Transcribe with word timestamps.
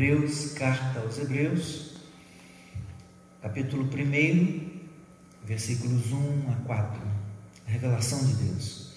Hebreus, 0.00 0.52
carta 0.54 1.00
aos 1.00 1.18
Hebreus, 1.18 1.90
capítulo 3.42 3.84
1, 3.84 4.70
versículos 5.44 6.10
1 6.10 6.52
a 6.52 6.54
4, 6.64 7.02
a 7.66 7.70
revelação 7.70 8.24
de 8.24 8.32
Deus. 8.32 8.94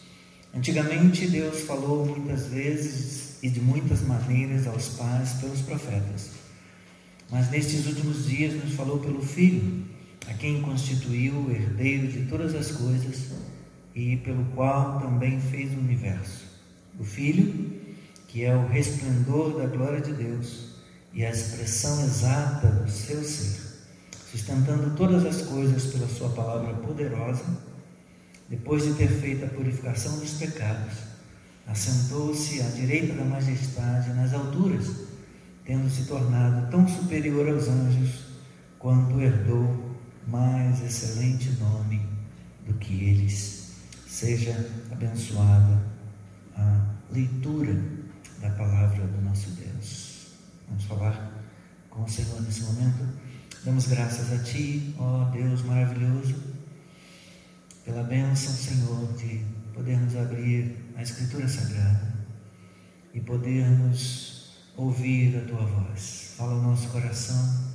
Antigamente 0.56 1.28
Deus 1.28 1.64
falou 1.64 2.06
muitas 2.06 2.48
vezes 2.48 3.38
e 3.44 3.50
de 3.50 3.60
muitas 3.60 4.00
maneiras 4.04 4.66
aos 4.66 4.96
pais 4.96 5.34
pelos 5.42 5.60
profetas, 5.64 6.32
mas 7.30 7.52
nestes 7.52 7.86
últimos 7.86 8.26
dias 8.26 8.54
nos 8.54 8.74
falou 8.74 9.00
pelo 9.00 9.22
Filho, 9.22 9.86
a 10.30 10.34
quem 10.36 10.62
constituiu 10.62 11.34
o 11.34 11.52
herdeiro 11.52 12.08
de 12.08 12.28
todas 12.28 12.56
as 12.56 12.72
coisas 12.72 13.30
e 13.94 14.16
pelo 14.16 14.46
qual 14.56 15.02
também 15.02 15.38
fez 15.42 15.70
o 15.74 15.82
universo. 15.82 16.46
O 16.98 17.04
Filho, 17.04 17.82
que 18.30 18.46
é 18.46 18.56
o 18.56 18.68
resplendor 18.70 19.58
da 19.58 19.66
glória 19.66 20.00
de 20.00 20.14
Deus 20.14 20.72
e 21.14 21.24
a 21.24 21.30
expressão 21.30 22.04
exata 22.04 22.68
do 22.68 22.90
seu 22.90 23.24
ser, 23.24 23.62
sustentando 24.32 24.96
todas 24.96 25.26
as 25.26 25.44
coisas 25.44 25.94
pela 25.94 26.08
sua 26.08 26.30
palavra 26.30 26.74
poderosa, 26.76 27.44
depois 28.50 28.84
de 28.84 28.94
ter 28.96 29.08
feito 29.08 29.46
a 29.46 29.50
purificação 29.50 30.18
dos 30.18 30.32
pecados, 30.32 30.94
assentou-se 31.68 32.62
à 32.62 32.66
direita 32.70 33.14
da 33.14 33.24
majestade 33.24 34.12
nas 34.14 34.34
alturas, 34.34 34.88
tendo 35.64 35.90
se 35.90 36.06
tornado 36.06 36.70
tão 36.70 36.88
superior 36.88 37.48
aos 37.48 37.68
anjos 37.68 38.26
quanto 38.80 39.22
herdou 39.22 39.96
mais 40.28 40.84
excelente 40.84 41.52
nome 41.60 42.02
do 42.66 42.74
que 42.74 43.04
eles. 43.04 43.72
Seja 44.08 44.70
abençoada 44.92 45.82
a 46.56 46.86
leitura 47.12 47.76
da 48.42 48.50
palavra 48.52 49.06
do 49.08 49.22
nosso 49.22 49.52
Deus. 49.52 50.13
Vamos 50.68 50.86
falar 50.86 51.32
com 51.90 52.04
o 52.04 52.10
Senhor 52.10 52.42
nesse 52.42 52.62
momento. 52.64 53.08
Damos 53.64 53.88
graças 53.88 54.32
a 54.34 54.44
Ti, 54.44 54.94
ó 54.98 55.26
Deus 55.32 55.64
maravilhoso, 55.64 56.36
pela 57.86 58.04
bênção, 58.04 58.54
Senhor, 58.54 59.14
de 59.14 59.46
podermos 59.74 60.16
abrir 60.16 60.76
a 60.96 61.02
Escritura 61.02 61.48
Sagrada 61.48 62.14
e 63.14 63.22
podermos 63.22 64.52
ouvir 64.76 65.38
a 65.38 65.46
Tua 65.46 65.66
voz. 65.66 66.34
Fala 66.38 66.56
o 66.56 66.62
nosso 66.62 66.90
coração, 66.90 67.74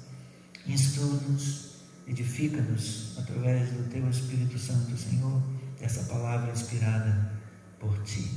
instrui-nos, 0.67 1.77
edifica-nos 2.07 3.17
através 3.19 3.71
do 3.71 3.89
Teu 3.91 4.09
Espírito 4.11 4.59
Santo, 4.59 4.97
Senhor, 4.97 5.43
essa 5.81 6.03
palavra 6.05 6.53
inspirada 6.53 7.33
por 7.79 8.03
Ti. 8.03 8.31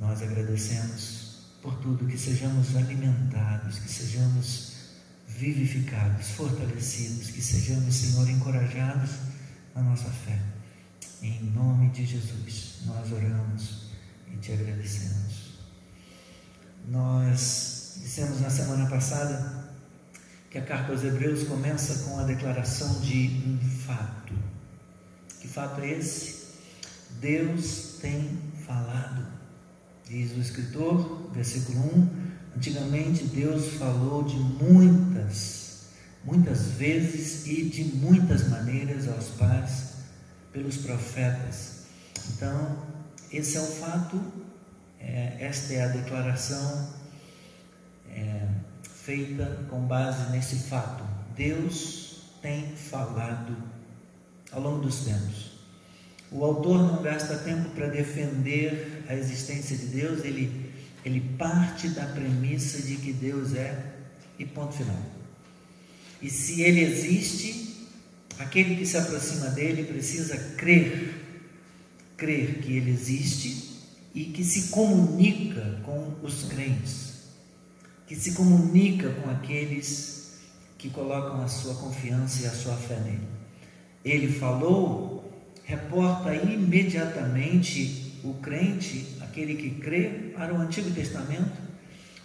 Nós 0.00 0.22
agradecemos 0.22 1.21
por 1.62 1.74
tudo, 1.78 2.06
que 2.06 2.18
sejamos 2.18 2.76
alimentados, 2.76 3.78
que 3.78 3.88
sejamos 3.88 4.72
vivificados, 5.28 6.30
fortalecidos, 6.30 7.30
que 7.30 7.40
sejamos, 7.40 7.94
Senhor, 7.94 8.28
encorajados 8.28 9.10
na 9.74 9.82
nossa 9.82 10.10
fé. 10.10 10.38
Em 11.22 11.40
nome 11.54 11.88
de 11.90 12.04
Jesus, 12.04 12.80
nós 12.84 13.12
oramos 13.12 13.92
e 14.32 14.36
te 14.38 14.52
agradecemos. 14.52 15.52
Nós 16.88 17.98
dissemos 18.02 18.40
na 18.40 18.50
semana 18.50 18.90
passada 18.90 19.62
que 20.50 20.58
a 20.58 20.62
carta 20.62 20.92
aos 20.92 21.04
Hebreus 21.04 21.44
começa 21.44 22.04
com 22.04 22.18
a 22.18 22.24
declaração 22.24 23.00
de 23.00 23.40
um 23.46 23.58
fato. 23.86 24.34
Que 25.40 25.46
fato 25.46 25.80
é 25.80 25.92
esse? 25.92 26.42
Deus 27.20 27.98
tem 28.00 28.38
falado. 28.66 29.41
Diz 30.08 30.32
o 30.36 30.40
escritor, 30.40 31.30
versículo 31.32 31.78
1: 31.78 32.56
Antigamente 32.56 33.24
Deus 33.24 33.74
falou 33.74 34.22
de 34.24 34.36
muitas, 34.36 35.86
muitas 36.24 36.72
vezes 36.72 37.46
e 37.46 37.64
de 37.64 37.84
muitas 37.96 38.48
maneiras 38.48 39.08
aos 39.08 39.28
pais 39.30 39.92
pelos 40.52 40.76
profetas. 40.78 41.84
Então, 42.30 42.78
esse 43.30 43.56
é 43.56 43.60
o 43.60 43.66
fato, 43.66 44.20
é, 45.00 45.36
esta 45.40 45.72
é 45.72 45.84
a 45.84 45.88
declaração 45.88 46.92
é, 48.10 48.48
feita 48.82 49.64
com 49.70 49.80
base 49.86 50.30
nesse 50.30 50.56
fato. 50.68 51.04
Deus 51.34 52.22
tem 52.42 52.76
falado 52.76 53.56
ao 54.50 54.60
longo 54.60 54.82
dos 54.82 55.04
tempos. 55.04 55.51
O 56.32 56.44
autor 56.44 56.78
não 56.78 57.02
gasta 57.02 57.36
tempo 57.36 57.68
para 57.70 57.88
defender 57.88 59.04
a 59.06 59.14
existência 59.14 59.76
de 59.76 59.86
Deus, 59.86 60.24
ele, 60.24 60.70
ele 61.04 61.20
parte 61.36 61.88
da 61.88 62.06
premissa 62.06 62.80
de 62.80 62.96
que 62.96 63.12
Deus 63.12 63.54
é 63.54 63.92
e 64.38 64.46
ponto 64.46 64.72
final. 64.74 64.96
E 66.22 66.30
se 66.30 66.62
ele 66.62 66.80
existe, 66.80 67.86
aquele 68.38 68.76
que 68.76 68.86
se 68.86 68.96
aproxima 68.96 69.48
dele 69.50 69.84
precisa 69.84 70.36
crer, 70.56 71.14
crer 72.16 72.60
que 72.60 72.76
ele 72.76 72.92
existe 72.92 73.72
e 74.14 74.24
que 74.24 74.44
se 74.44 74.68
comunica 74.68 75.80
com 75.84 76.14
os 76.22 76.44
crentes, 76.44 77.12
que 78.06 78.16
se 78.16 78.32
comunica 78.32 79.10
com 79.10 79.30
aqueles 79.30 80.38
que 80.78 80.88
colocam 80.88 81.42
a 81.42 81.48
sua 81.48 81.74
confiança 81.74 82.42
e 82.42 82.46
a 82.46 82.50
sua 82.50 82.76
fé 82.76 82.98
nele. 83.00 83.28
Ele 84.04 84.32
falou 84.32 85.11
reporta 85.72 86.34
imediatamente 86.34 88.20
o 88.22 88.34
crente, 88.34 89.16
aquele 89.22 89.54
que 89.54 89.70
crê, 89.70 90.32
para 90.34 90.52
o 90.52 90.58
Antigo 90.58 90.90
Testamento, 90.90 91.56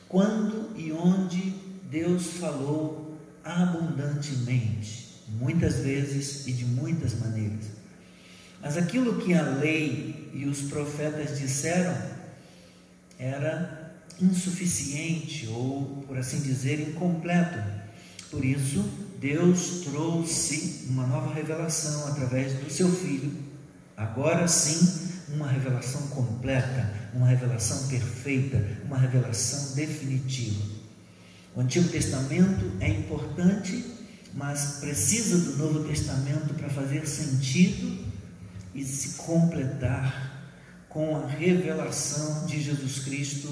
quando 0.10 0.78
e 0.78 0.92
onde 0.92 1.54
Deus 1.90 2.34
falou 2.34 3.18
abundantemente, 3.44 5.24
muitas 5.40 5.80
vezes 5.80 6.46
e 6.46 6.52
de 6.52 6.66
muitas 6.66 7.18
maneiras. 7.18 7.68
Mas 8.62 8.76
aquilo 8.76 9.22
que 9.22 9.34
a 9.34 9.44
lei 9.44 10.30
e 10.34 10.46
os 10.46 10.64
profetas 10.64 11.40
disseram 11.40 11.96
era 13.18 13.96
insuficiente 14.22 15.48
ou, 15.48 16.04
por 16.06 16.18
assim 16.18 16.42
dizer, 16.42 16.82
incompleto. 16.90 17.60
Por 18.30 18.44
isso, 18.44 18.84
Deus 19.20 19.82
trouxe 19.84 20.86
uma 20.90 21.08
nova 21.08 21.34
revelação 21.34 22.08
através 22.08 22.54
do 22.54 22.70
seu 22.70 22.92
filho. 22.92 23.32
Agora 23.96 24.48
sim, 24.48 25.08
uma 25.34 25.48
revelação 25.48 26.08
completa, 26.10 26.94
uma 27.14 27.28
revelação 27.28 27.88
perfeita, 27.88 28.64
uma 28.86 28.98
revelação 28.98 29.76
definitiva. 29.76 30.64
O 31.56 31.62
Antigo 31.62 31.90
Testamento 31.90 32.72
é 32.80 32.90
importante, 32.90 33.84
mas 34.36 34.78
precisa 34.80 35.38
do 35.40 35.58
Novo 35.58 35.88
Testamento 35.88 36.54
para 36.54 36.70
fazer 36.70 37.08
sentido 37.08 38.06
e 38.76 38.84
se 38.84 39.18
completar 39.18 40.54
com 40.90 41.18
a 41.18 41.26
revelação 41.26 42.46
de 42.46 42.62
Jesus 42.62 43.00
Cristo, 43.00 43.50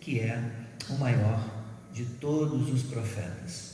que 0.00 0.18
é 0.18 0.50
o 0.90 0.94
maior 0.98 1.48
de 1.92 2.04
todos 2.04 2.68
os 2.72 2.82
profetas. 2.82 3.65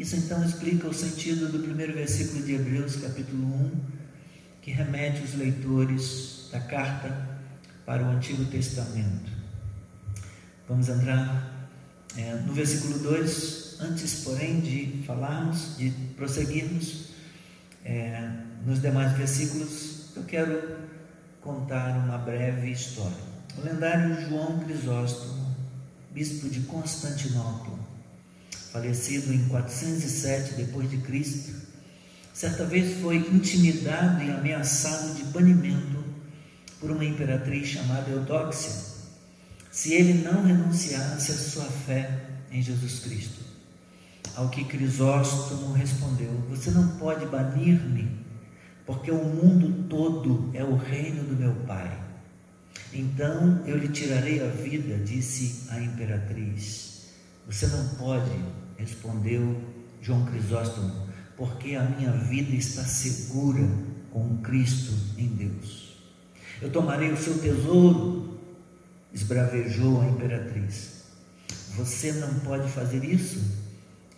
Isso 0.00 0.16
então 0.16 0.42
explica 0.42 0.88
o 0.88 0.94
sentido 0.94 1.52
do 1.52 1.58
primeiro 1.58 1.92
versículo 1.92 2.42
de 2.42 2.54
Hebreus, 2.54 2.96
capítulo 2.96 3.44
1, 3.44 3.70
que 4.62 4.70
remete 4.70 5.22
os 5.22 5.34
leitores 5.34 6.48
da 6.50 6.58
carta 6.58 7.38
para 7.84 8.02
o 8.02 8.06
Antigo 8.06 8.46
Testamento. 8.46 9.30
Vamos 10.66 10.88
entrar 10.88 11.68
é, 12.16 12.34
no 12.46 12.54
versículo 12.54 12.98
2, 13.00 13.76
antes, 13.80 14.24
porém, 14.24 14.60
de 14.60 15.02
falarmos, 15.06 15.76
de 15.76 15.90
prosseguirmos 16.16 17.10
é, 17.84 18.26
nos 18.64 18.80
demais 18.80 19.12
versículos, 19.18 20.06
eu 20.16 20.24
quero 20.24 20.78
contar 21.42 21.98
uma 21.98 22.16
breve 22.16 22.70
história. 22.70 23.18
O 23.58 23.60
lendário 23.60 24.18
João 24.30 24.60
Crisóstomo, 24.60 25.54
bispo 26.10 26.48
de 26.48 26.60
Constantinopla, 26.60 27.89
falecido 28.72 29.32
em 29.32 29.46
407 29.48 30.54
depois 30.54 30.88
de 30.88 30.98
Cristo, 30.98 31.52
certa 32.32 32.64
vez 32.64 33.00
foi 33.00 33.16
intimidado 33.16 34.22
e 34.22 34.30
ameaçado 34.30 35.14
de 35.14 35.24
banimento 35.24 36.04
por 36.78 36.90
uma 36.90 37.04
imperatriz 37.04 37.68
chamada 37.68 38.10
Eudóxia, 38.10 38.72
se 39.70 39.92
ele 39.92 40.24
não 40.24 40.44
renunciasse 40.44 41.32
à 41.32 41.34
sua 41.34 41.64
fé 41.64 42.20
em 42.50 42.62
Jesus 42.62 43.00
Cristo. 43.00 43.40
Ao 44.34 44.48
que 44.48 44.64
Crisóstomo 44.64 45.72
respondeu: 45.72 46.32
Você 46.48 46.70
não 46.70 46.96
pode 46.96 47.26
banir-me, 47.26 48.24
porque 48.86 49.10
o 49.10 49.24
mundo 49.24 49.88
todo 49.88 50.50
é 50.54 50.64
o 50.64 50.76
reino 50.76 51.24
do 51.24 51.36
meu 51.36 51.54
Pai. 51.66 51.98
Então 52.92 53.62
eu 53.66 53.76
lhe 53.76 53.88
tirarei 53.88 54.42
a 54.42 54.48
vida, 54.48 54.96
disse 54.98 55.68
a 55.70 55.80
imperatriz. 55.80 56.90
Você 57.46 57.66
não 57.66 57.88
pode, 57.96 58.30
respondeu 58.80 59.60
João 60.00 60.24
Crisóstomo, 60.24 61.06
porque 61.36 61.74
a 61.74 61.84
minha 61.84 62.12
vida 62.12 62.56
está 62.56 62.82
segura 62.82 63.68
com 64.10 64.38
Cristo 64.38 64.92
em 65.18 65.28
Deus. 65.28 65.98
Eu 66.60 66.70
tomarei 66.70 67.12
o 67.12 67.16
seu 67.16 67.38
tesouro, 67.38 68.40
esbravejou 69.12 70.00
a 70.00 70.06
imperatriz. 70.06 71.04
Você 71.76 72.12
não 72.12 72.40
pode 72.40 72.70
fazer 72.70 73.04
isso? 73.04 73.40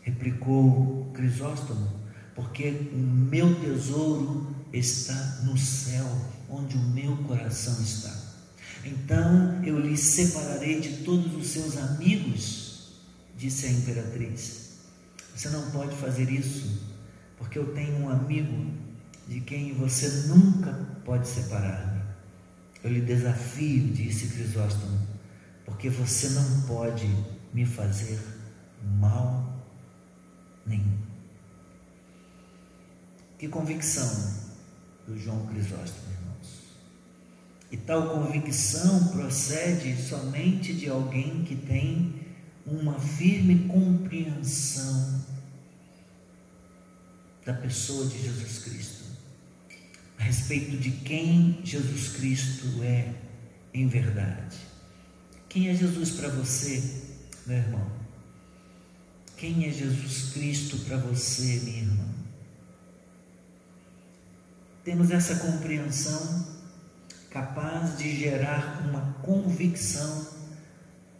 Replicou 0.02 1.10
Crisóstomo, 1.12 1.88
porque 2.34 2.88
o 2.92 2.96
meu 2.96 3.54
tesouro 3.60 4.54
está 4.72 5.40
no 5.44 5.58
céu, 5.58 6.06
onde 6.48 6.76
o 6.76 6.80
meu 6.80 7.16
coração 7.18 7.80
está. 7.82 8.12
Então 8.84 9.62
eu 9.64 9.78
lhe 9.78 9.96
separarei 9.96 10.80
de 10.80 11.04
todos 11.04 11.34
os 11.36 11.46
seus 11.48 11.76
amigos, 11.76 12.61
disse 13.42 13.66
a 13.66 13.70
imperatriz. 13.70 14.78
Você 15.34 15.48
não 15.48 15.68
pode 15.72 15.96
fazer 15.96 16.30
isso, 16.30 16.80
porque 17.36 17.58
eu 17.58 17.74
tenho 17.74 17.98
um 17.98 18.08
amigo 18.08 18.72
de 19.26 19.40
quem 19.40 19.74
você 19.74 20.28
nunca 20.28 20.72
pode 21.04 21.26
separar-me. 21.26 22.02
Eu 22.84 22.92
lhe 22.92 23.00
desafio, 23.00 23.88
disse 23.88 24.28
Crisóstomo, 24.28 25.08
porque 25.64 25.90
você 25.90 26.28
não 26.30 26.62
pode 26.62 27.08
me 27.52 27.66
fazer 27.66 28.20
mal 29.00 29.66
nenhum. 30.64 30.98
Que 33.38 33.48
convicção 33.48 34.08
do 35.08 35.18
João 35.18 35.46
Crisóstomo, 35.46 36.12
irmãos. 36.12 36.62
E 37.72 37.76
tal 37.76 38.10
convicção 38.10 39.08
procede 39.08 40.00
somente 40.00 40.72
de 40.72 40.88
alguém 40.88 41.42
que 41.42 41.56
tem 41.56 42.21
uma 42.66 42.98
firme 42.98 43.66
compreensão 43.68 45.24
da 47.44 47.52
pessoa 47.54 48.06
de 48.06 48.22
Jesus 48.22 48.58
Cristo, 48.58 49.04
a 50.18 50.22
respeito 50.22 50.76
de 50.76 50.90
quem 50.90 51.60
Jesus 51.64 52.08
Cristo 52.10 52.82
é 52.82 53.12
em 53.74 53.88
verdade. 53.88 54.58
Quem 55.48 55.68
é 55.68 55.74
Jesus 55.74 56.10
para 56.12 56.28
você, 56.28 56.82
meu 57.46 57.56
irmão? 57.56 57.92
Quem 59.36 59.66
é 59.66 59.72
Jesus 59.72 60.30
Cristo 60.32 60.78
para 60.86 60.98
você, 60.98 61.60
minha 61.64 61.78
irmã? 61.78 62.08
Temos 64.84 65.10
essa 65.10 65.36
compreensão 65.36 66.46
capaz 67.30 67.98
de 67.98 68.16
gerar 68.16 68.86
uma 68.88 69.14
convicção 69.22 70.28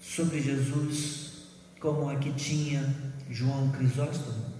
sobre 0.01 0.41
Jesus, 0.41 1.32
como 1.83 2.09
a 2.09 2.15
que 2.15 2.33
tinha 2.35 2.95
João 3.29 3.73
Crisóstomo? 3.73 4.53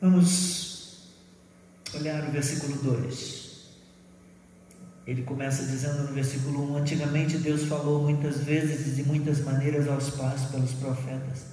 Vamos 0.00 1.10
olhar 1.94 2.26
o 2.26 2.32
versículo 2.32 2.74
2. 2.82 3.48
Ele 5.06 5.22
começa 5.24 5.66
dizendo 5.66 6.04
no 6.04 6.14
versículo 6.14 6.72
1: 6.72 6.76
Antigamente 6.78 7.36
Deus 7.36 7.64
falou 7.64 8.02
muitas 8.02 8.38
vezes 8.38 8.86
e 8.86 9.02
de 9.02 9.06
muitas 9.06 9.40
maneiras 9.40 9.86
aos 9.88 10.08
pais 10.10 10.44
pelos 10.44 10.72
profetas, 10.72 11.44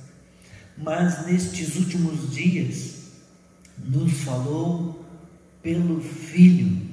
mas 0.78 1.26
nestes 1.26 1.76
últimos 1.76 2.34
dias 2.34 3.12
nos 3.78 4.14
falou 4.22 5.06
pelo 5.62 6.00
Filho, 6.00 6.90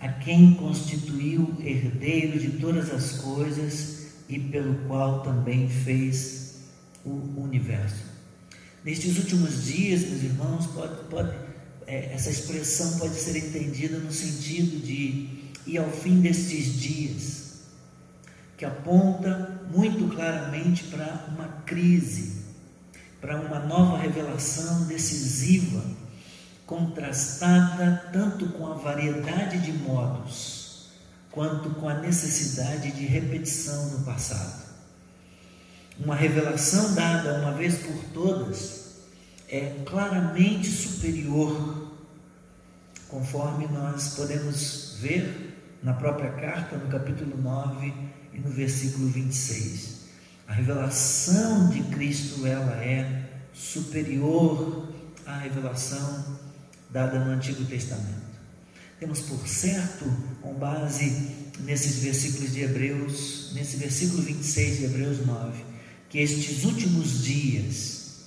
a 0.00 0.08
quem 0.08 0.54
constituiu 0.54 1.54
herdeiro 1.60 2.40
de 2.40 2.58
todas 2.58 2.90
as 2.90 3.20
coisas 3.20 4.03
e 4.28 4.38
pelo 4.38 4.74
qual 4.86 5.22
também 5.22 5.68
fez 5.68 6.56
o 7.04 7.40
universo. 7.40 8.04
Nestes 8.84 9.18
últimos 9.18 9.64
dias, 9.64 10.02
meus 10.02 10.22
irmãos, 10.22 10.66
pode, 10.68 11.04
pode, 11.04 11.36
é, 11.86 12.12
essa 12.14 12.30
expressão 12.30 12.98
pode 12.98 13.14
ser 13.14 13.36
entendida 13.36 13.98
no 13.98 14.12
sentido 14.12 14.84
de 14.84 15.44
e 15.66 15.78
ao 15.78 15.90
fim 15.90 16.20
destes 16.20 16.74
dias, 16.74 17.44
que 18.56 18.64
aponta 18.64 19.62
muito 19.74 20.14
claramente 20.14 20.84
para 20.84 21.26
uma 21.34 21.48
crise, 21.64 22.42
para 23.20 23.40
uma 23.40 23.60
nova 23.60 23.98
revelação 23.98 24.84
decisiva 24.84 25.82
contrastada 26.66 28.10
tanto 28.12 28.48
com 28.50 28.66
a 28.66 28.74
variedade 28.74 29.58
de 29.58 29.72
modos, 29.72 30.53
quanto 31.34 31.70
com 31.70 31.88
a 31.88 31.94
necessidade 31.94 32.92
de 32.92 33.04
repetição 33.04 33.90
no 33.90 34.04
passado. 34.04 34.62
Uma 35.98 36.14
revelação 36.14 36.94
dada 36.94 37.40
uma 37.40 37.52
vez 37.52 37.78
por 37.78 37.96
todas 38.14 38.84
é 39.48 39.82
claramente 39.84 40.70
superior, 40.70 41.92
conforme 43.08 43.66
nós 43.66 44.14
podemos 44.14 44.96
ver 45.00 45.58
na 45.82 45.92
própria 45.92 46.30
carta, 46.30 46.76
no 46.76 46.88
capítulo 46.88 47.36
9 47.36 47.92
e 48.32 48.38
no 48.38 48.50
versículo 48.50 49.08
26. 49.08 50.04
A 50.46 50.52
revelação 50.52 51.68
de 51.68 51.82
Cristo 51.84 52.46
ela 52.46 52.76
é 52.76 53.28
superior 53.52 54.88
à 55.26 55.38
revelação 55.38 56.38
dada 56.90 57.18
no 57.18 57.32
Antigo 57.32 57.64
Testamento. 57.64 58.33
Temos 59.04 59.20
por 59.20 59.46
certo, 59.46 60.06
com 60.40 60.54
base 60.54 61.28
nesses 61.60 61.96
versículos 61.96 62.54
de 62.54 62.62
Hebreus, 62.62 63.50
nesse 63.52 63.76
versículo 63.76 64.22
26 64.22 64.78
de 64.78 64.84
Hebreus 64.86 65.26
9, 65.26 65.62
que 66.08 66.20
estes 66.20 66.64
últimos 66.64 67.22
dias 67.22 68.22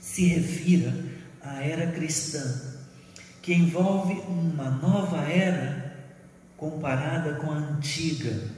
se 0.00 0.26
refira 0.26 0.92
à 1.40 1.62
era 1.62 1.92
cristã, 1.92 2.42
que 3.40 3.54
envolve 3.54 4.14
uma 4.26 4.68
nova 4.68 5.18
era 5.30 5.96
comparada 6.56 7.34
com 7.34 7.52
a 7.52 7.58
antiga. 7.58 8.50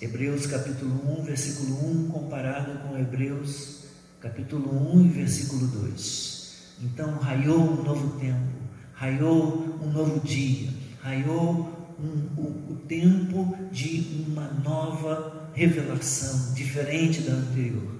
Hebreus 0.00 0.46
capítulo 0.46 1.20
1, 1.20 1.24
versículo 1.24 2.06
1, 2.06 2.08
comparado 2.08 2.88
com 2.88 2.98
Hebreus 2.98 3.80
capítulo 4.22 4.94
1 4.94 5.04
e 5.04 5.08
versículo 5.08 5.66
2. 5.66 6.42
Então 6.80 7.18
raiou 7.18 7.60
um 7.60 7.82
novo 7.82 8.18
tempo, 8.18 8.51
raiou 8.94 9.78
um 9.82 9.90
novo 9.90 10.20
dia, 10.20 10.70
raiou 11.00 11.94
um, 11.98 12.40
o, 12.40 12.72
o 12.72 12.76
tempo 12.88 13.56
de 13.70 14.26
uma 14.28 14.48
nova 14.64 15.50
revelação, 15.54 16.54
diferente 16.54 17.22
da 17.22 17.32
anterior. 17.32 17.92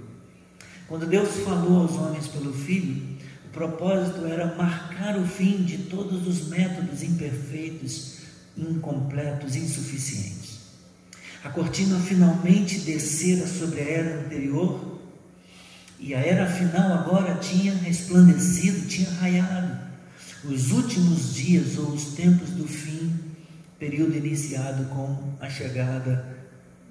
Quando 0.88 1.06
Deus 1.06 1.36
falou 1.38 1.82
aos 1.82 1.92
homens 1.92 2.26
pelo 2.28 2.52
Filho, 2.52 3.02
o 3.46 3.48
propósito 3.50 4.24
era 4.26 4.54
marcar 4.56 5.18
o 5.18 5.26
fim 5.26 5.62
de 5.62 5.78
todos 5.78 6.26
os 6.26 6.48
métodos 6.48 7.02
imperfeitos, 7.02 8.18
incompletos, 8.56 9.56
insuficientes. 9.56 10.60
A 11.44 11.48
cortina 11.48 11.98
finalmente 11.98 12.80
descera 12.80 13.46
sobre 13.46 13.80
a 13.80 13.84
era 13.84 14.20
anterior 14.20 15.00
e 15.98 16.14
a 16.14 16.18
era 16.18 16.46
final 16.46 16.92
agora 16.92 17.34
tinha 17.36 17.75
resplandecido, 17.75 18.87
tinha 18.87 19.11
raiado. 19.11 19.91
Os 20.44 20.72
últimos 20.72 21.34
dias 21.34 21.78
ou 21.78 21.92
os 21.92 22.14
tempos 22.14 22.50
do 22.50 22.66
fim, 22.66 23.14
período 23.78 24.16
iniciado 24.16 24.84
com 24.87 25.34
a 25.40 25.49
chegada 25.49 26.37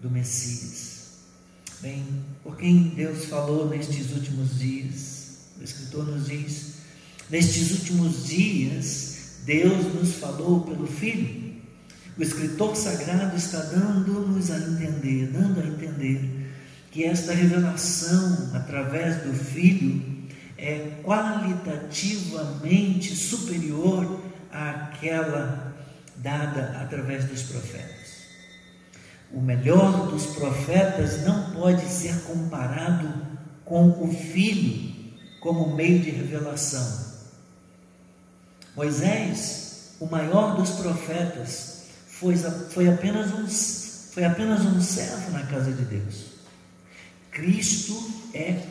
do 0.01 0.10
Messias. 0.10 1.01
Bem, 1.81 2.05
por 2.43 2.55
quem 2.55 2.93
Deus 2.96 3.25
falou 3.25 3.67
nestes 3.67 4.12
últimos 4.12 4.58
dias? 4.58 5.38
O 5.60 5.63
escritor 5.63 6.08
nos 6.08 6.27
diz: 6.27 6.75
nestes 7.29 7.72
últimos 7.72 8.25
dias, 8.25 9.41
Deus 9.46 9.93
nos 9.96 10.13
falou 10.13 10.62
pelo 10.62 10.88
Filho. 10.88 11.51
O 12.17 12.24
escritor 12.24 12.74
sagrado 12.75 13.36
está 13.36 13.60
dando-nos 13.63 14.50
a 14.50 14.58
entender, 14.58 15.27
dando 15.27 15.60
a 15.60 15.65
entender 15.65 16.51
que 16.89 17.03
esta 17.03 17.34
revelação 17.34 18.51
através 18.53 19.24
do 19.24 19.34
Filho 19.34 20.11
é 20.62 21.01
qualitativamente 21.03 23.15
superior 23.15 24.22
àquela 24.51 25.74
dada 26.18 26.77
através 26.80 27.25
dos 27.25 27.41
profetas. 27.44 28.01
O 29.34 29.39
melhor 29.41 30.12
dos 30.12 30.27
profetas 30.27 31.24
não 31.24 31.50
pode 31.51 31.86
ser 31.88 32.15
comparado 32.22 33.12
com 33.65 33.89
o 34.03 34.13
Filho 34.13 34.91
como 35.39 35.75
meio 35.75 36.00
de 36.00 36.12
revelação. 36.12 37.10
Moisés, 38.75 39.96
o 40.00 40.06
maior 40.06 40.56
dos 40.56 40.70
profetas, 40.72 41.86
foi, 42.06 42.38
foi, 42.38 42.88
apenas 42.88 43.34
um, 43.34 43.48
foi 43.48 44.25
apenas 44.25 44.62
um 44.62 44.80
servo 44.80 45.32
na 45.32 45.41
casa 45.48 45.72
de 45.72 45.86
Deus. 45.86 46.25
Cristo 47.32 48.12
é 48.36 48.62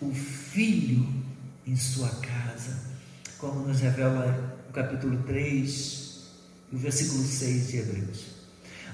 o 0.00 0.12
Filho 0.12 1.21
em 1.66 1.76
sua 1.76 2.08
casa, 2.08 2.76
como 3.38 3.66
nos 3.66 3.80
revela 3.80 4.58
o 4.68 4.72
capítulo 4.72 5.22
3 5.24 6.22
e 6.72 6.76
o 6.76 6.78
versículo 6.78 7.22
6 7.22 7.68
de 7.68 7.76
Hebreus. 7.78 8.26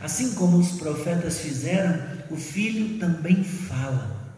Assim 0.01 0.35
como 0.35 0.59
os 0.59 0.73
profetas 0.73 1.39
fizeram, 1.39 2.19
o 2.31 2.37
Filho 2.37 2.99
também 2.99 3.43
fala, 3.43 4.35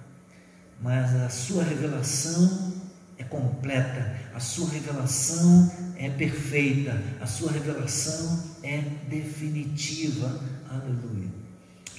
mas 0.81 1.15
a 1.15 1.29
sua 1.29 1.63
revelação 1.63 2.73
é 3.19 3.25
completa, 3.25 4.19
a 4.35 4.41
sua 4.41 4.71
revelação 4.71 5.71
é 5.97 6.09
perfeita, 6.09 6.99
a 7.21 7.27
sua 7.27 7.53
revelação 7.53 8.43
é 8.63 8.79
definitiva. 9.09 10.41
Aleluia. 10.71 11.29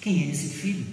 Quem 0.02 0.24
é 0.24 0.32
esse 0.32 0.48
filho? 0.48 0.86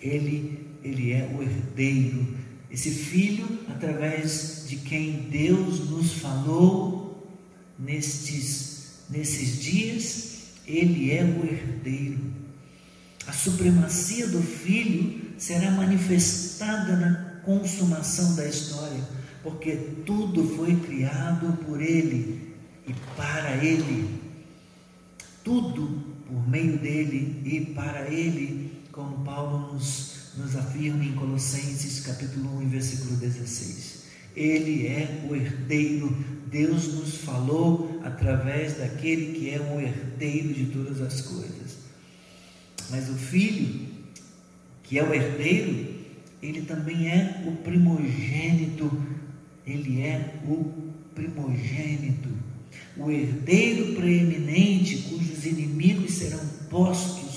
Ele, 0.00 0.68
ele 0.84 1.12
é 1.12 1.34
o 1.36 1.42
herdeiro, 1.42 2.36
esse 2.70 2.90
filho 2.90 3.60
através 3.68 4.64
de 4.68 4.76
quem 4.76 5.28
Deus 5.30 5.88
nos 5.88 6.14
falou 6.14 7.38
nestes, 7.78 9.04
nesses 9.08 9.62
dias, 9.62 10.38
ele 10.66 11.10
é 11.10 11.24
o 11.24 11.44
herdeiro. 11.44 12.20
A 13.26 13.32
supremacia 13.32 14.26
do 14.26 14.42
filho 14.42 15.32
será 15.38 15.70
manifestada 15.70 16.96
na 16.96 17.40
consumação 17.44 18.34
da 18.34 18.46
história, 18.46 19.02
porque 19.42 19.76
tudo 20.04 20.44
foi 20.56 20.76
criado 20.76 21.56
por 21.64 21.80
ele 21.80 22.54
e 22.86 22.92
para 23.16 23.64
ele. 23.64 24.18
Tudo 25.42 26.18
por 26.26 26.46
meio 26.48 26.78
dele 26.78 27.40
e 27.44 27.72
para 27.74 28.10
ele, 28.10 28.70
como 28.92 29.24
Paulo 29.24 29.72
nos, 29.72 30.07
nos 30.38 30.56
afirma 30.56 31.04
em 31.04 31.12
Colossenses 31.12 32.00
capítulo 32.00 32.58
1, 32.60 32.68
versículo 32.68 33.16
16. 33.16 34.04
Ele 34.36 34.86
é 34.86 35.26
o 35.28 35.34
herdeiro. 35.34 36.16
Deus 36.46 36.94
nos 36.94 37.16
falou 37.16 38.00
através 38.04 38.78
daquele 38.78 39.38
que 39.38 39.50
é 39.50 39.60
o 39.60 39.80
herdeiro 39.80 40.54
de 40.54 40.66
todas 40.66 41.00
as 41.02 41.20
coisas. 41.20 41.78
Mas 42.90 43.10
o 43.10 43.14
filho, 43.14 43.88
que 44.84 44.98
é 44.98 45.04
o 45.04 45.12
herdeiro, 45.12 45.94
ele 46.40 46.62
também 46.62 47.08
é 47.08 47.42
o 47.46 47.52
primogênito. 47.56 48.90
Ele 49.66 50.00
é 50.00 50.36
o 50.46 50.72
primogênito 51.14 52.38
o 52.98 53.10
herdeiro 53.10 53.94
preeminente, 53.94 54.98
cujos 55.08 55.46
inimigos 55.46 56.14
serão 56.14 56.44
postos 56.68 57.27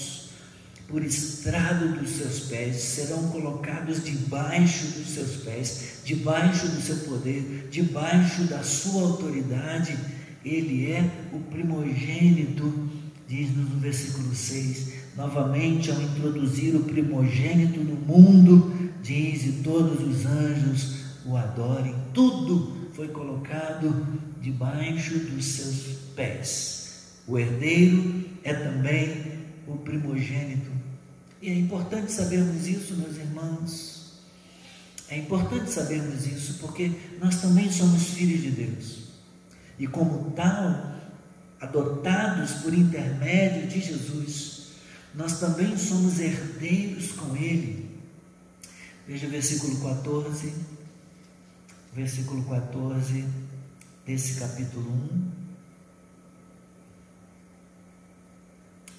por 0.92 1.04
estrado 1.04 1.98
dos 1.98 2.10
seus 2.10 2.42
pés, 2.42 2.76
serão 2.76 3.30
colocados 3.30 4.04
debaixo 4.04 4.88
dos 4.88 5.08
seus 5.08 5.38
pés, 5.38 6.02
debaixo 6.04 6.68
do 6.68 6.82
seu 6.82 6.98
poder, 6.98 7.70
debaixo 7.72 8.44
da 8.44 8.62
sua 8.62 9.04
autoridade. 9.04 9.98
Ele 10.44 10.92
é 10.92 11.10
o 11.32 11.40
primogênito, 11.40 12.90
diz-nos 13.28 13.70
no 13.70 13.80
versículo 13.80 14.36
6. 14.36 15.02
Novamente, 15.16 15.90
ao 15.90 16.02
introduzir 16.02 16.76
o 16.76 16.84
primogênito 16.84 17.80
no 17.80 17.96
mundo, 17.96 18.92
diz: 19.02 19.46
e 19.46 19.52
todos 19.64 20.02
os 20.06 20.26
anjos 20.26 21.02
o 21.26 21.38
adorem. 21.38 21.96
Tudo 22.14 22.90
foi 22.94 23.08
colocado 23.08 24.06
debaixo 24.42 25.18
dos 25.20 25.46
seus 25.46 25.98
pés. 26.16 26.82
O 27.28 27.38
herdeiro 27.38 28.26
é 28.44 28.54
também 28.54 29.40
o 29.68 29.78
primogênito. 29.78 30.71
E 31.42 31.50
é 31.50 31.56
importante 31.56 32.12
sabermos 32.12 32.68
isso, 32.68 32.96
meus 32.96 33.18
irmãos. 33.18 34.14
É 35.10 35.18
importante 35.18 35.72
sabermos 35.72 36.26
isso 36.26 36.56
porque 36.60 36.92
nós 37.20 37.42
também 37.42 37.72
somos 37.72 38.04
filhos 38.10 38.42
de 38.42 38.52
Deus. 38.52 39.00
E 39.80 39.88
como 39.88 40.32
tal, 40.32 40.96
adotados 41.60 42.52
por 42.62 42.74
intermédio 42.74 43.68
de 43.68 43.82
Jesus, 43.82 44.68
nós 45.16 45.40
também 45.40 45.78
somos 45.78 46.20
herdeiros 46.20 47.12
com 47.14 47.36
Ele. 47.36 47.90
Veja 49.08 49.28
o 49.28 49.30
versículo 49.30 49.82
14 49.82 50.54
versículo 51.94 52.44
14 52.44 53.26
desse 54.06 54.40
capítulo 54.40 54.90
1. 54.90 55.41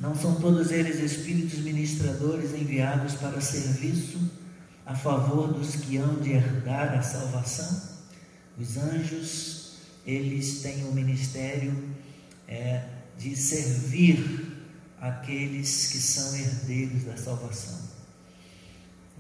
Não 0.03 0.17
são 0.17 0.35
todos 0.35 0.73
eles 0.73 0.99
espíritos 0.99 1.61
ministradores 1.61 2.53
enviados 2.53 3.15
para 3.15 3.41
serviço 3.41 4.19
a 4.85 4.97
favor 4.97 5.53
dos 5.53 5.77
que 5.77 5.97
hão 5.97 6.17
de 6.17 6.33
herdar 6.33 6.99
a 6.99 7.03
salvação? 7.03 7.81
Os 8.59 8.77
anjos, 8.77 9.75
eles 10.05 10.61
têm 10.61 10.85
o 10.87 10.93
ministério 10.93 11.73
é, 12.49 12.85
de 13.17 13.37
servir 13.37 14.49
aqueles 15.01 15.93
que 15.93 15.99
são 15.99 16.37
herdeiros 16.37 17.05
da 17.05 17.17
salvação. 17.17 17.79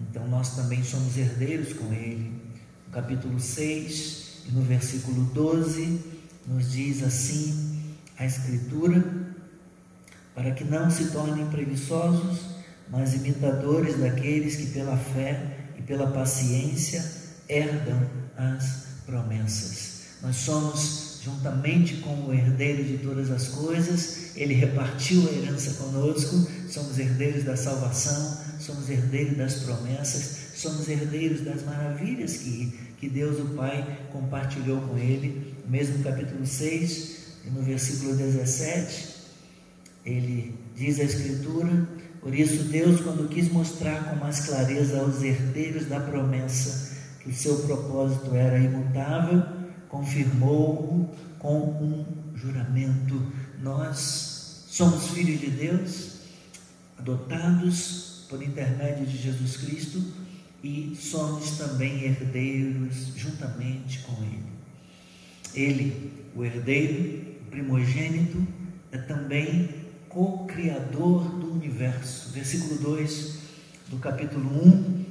Então 0.00 0.26
nós 0.26 0.56
também 0.56 0.82
somos 0.82 1.16
herdeiros 1.16 1.74
com 1.74 1.92
ele 1.92 2.42
capítulo 2.90 3.38
6, 3.38 4.42
e 4.48 4.50
no 4.50 4.62
versículo 4.62 5.26
12, 5.26 6.00
nos 6.44 6.72
diz 6.72 7.04
assim 7.04 7.80
a 8.18 8.26
Escritura: 8.26 9.31
para 10.34 10.50
que 10.52 10.64
não 10.64 10.90
se 10.90 11.06
tornem 11.06 11.46
preguiçosos, 11.46 12.40
mas 12.88 13.14
imitadores 13.14 13.98
daqueles 13.98 14.56
que 14.56 14.66
pela 14.66 14.96
fé 14.96 15.40
e 15.78 15.82
pela 15.82 16.06
paciência 16.08 17.04
herdam 17.48 18.00
as 18.36 18.86
promessas. 19.06 19.92
Nós 20.22 20.36
somos, 20.36 21.20
juntamente 21.22 21.96
com 21.96 22.26
o 22.26 22.32
herdeiro 22.32 22.84
de 22.84 22.98
todas 22.98 23.30
as 23.30 23.48
coisas, 23.48 24.36
ele 24.36 24.54
repartiu 24.54 25.28
a 25.28 25.32
herança 25.32 25.74
conosco, 25.74 26.46
somos 26.68 26.98
herdeiros 26.98 27.44
da 27.44 27.56
salvação, 27.56 28.38
somos 28.60 28.88
herdeiros 28.88 29.36
das 29.36 29.54
promessas, 29.54 30.52
somos 30.54 30.88
herdeiros 30.88 31.42
das 31.42 31.64
maravilhas 31.64 32.36
que, 32.36 32.78
que 32.98 33.08
Deus 33.08 33.40
o 33.40 33.54
Pai 33.56 34.06
compartilhou 34.12 34.80
com 34.82 34.96
ele. 34.96 35.56
No 35.64 35.70
mesmo 35.70 36.02
capítulo 36.02 36.46
6, 36.46 37.22
e 37.44 37.50
no 37.50 37.62
versículo 37.62 38.14
17, 38.14 39.11
ele 40.04 40.54
diz 40.76 40.98
a 40.98 41.04
Escritura: 41.04 41.88
Por 42.20 42.34
isso, 42.34 42.64
Deus, 42.64 43.00
quando 43.00 43.28
quis 43.28 43.50
mostrar 43.50 44.10
com 44.10 44.16
mais 44.16 44.46
clareza 44.46 45.00
aos 45.00 45.22
herdeiros 45.22 45.86
da 45.86 46.00
promessa 46.00 46.92
que 47.20 47.30
o 47.30 47.34
seu 47.34 47.56
propósito 47.60 48.34
era 48.34 48.58
imutável, 48.58 49.44
confirmou-o 49.88 51.08
com 51.38 51.58
um 51.58 52.04
juramento. 52.34 53.22
Nós 53.62 54.64
somos 54.68 55.08
filhos 55.08 55.40
de 55.40 55.50
Deus, 55.50 56.12
adotados 56.98 58.26
por 58.28 58.42
intermédio 58.42 59.06
de 59.06 59.18
Jesus 59.18 59.56
Cristo 59.58 60.02
e 60.64 60.96
somos 60.98 61.58
também 61.58 62.02
herdeiros 62.04 63.12
juntamente 63.16 64.00
com 64.00 64.22
Ele. 64.22 64.52
Ele, 65.54 66.12
o 66.34 66.44
herdeiro, 66.44 67.36
o 67.42 67.50
primogênito, 67.50 68.46
é 68.90 68.98
também 68.98 69.81
co-criador 70.12 71.24
do 71.36 71.52
universo. 71.52 72.30
Versículo 72.32 72.76
2 72.78 73.38
do 73.88 73.96
capítulo 73.96 74.46
1, 74.66 75.04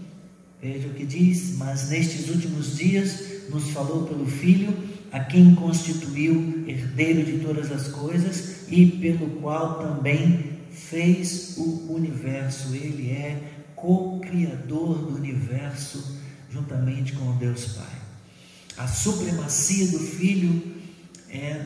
veja 0.62 0.88
o 0.88 0.94
que 0.94 1.06
diz: 1.06 1.58
Mas 1.58 1.90
nestes 1.90 2.30
últimos 2.30 2.78
dias 2.78 3.50
nos 3.50 3.72
falou 3.72 4.06
pelo 4.06 4.26
Filho, 4.26 4.74
a 5.12 5.20
quem 5.20 5.56
constituiu 5.56 6.64
herdeiro 6.68 7.24
de 7.24 7.44
todas 7.44 7.72
as 7.72 7.88
coisas 7.88 8.68
e 8.70 8.86
pelo 8.88 9.42
qual 9.42 9.80
também 9.80 10.60
fez 10.72 11.56
o 11.58 11.94
universo. 11.94 12.74
Ele 12.74 13.10
é 13.10 13.42
co-criador 13.76 15.00
do 15.00 15.16
universo 15.16 16.22
juntamente 16.50 17.14
com 17.14 17.30
o 17.30 17.34
Deus 17.34 17.66
Pai. 17.74 18.02
A 18.78 18.88
supremacia 18.88 19.88
do 19.88 20.00
Filho 20.00 20.76
é, 21.30 21.66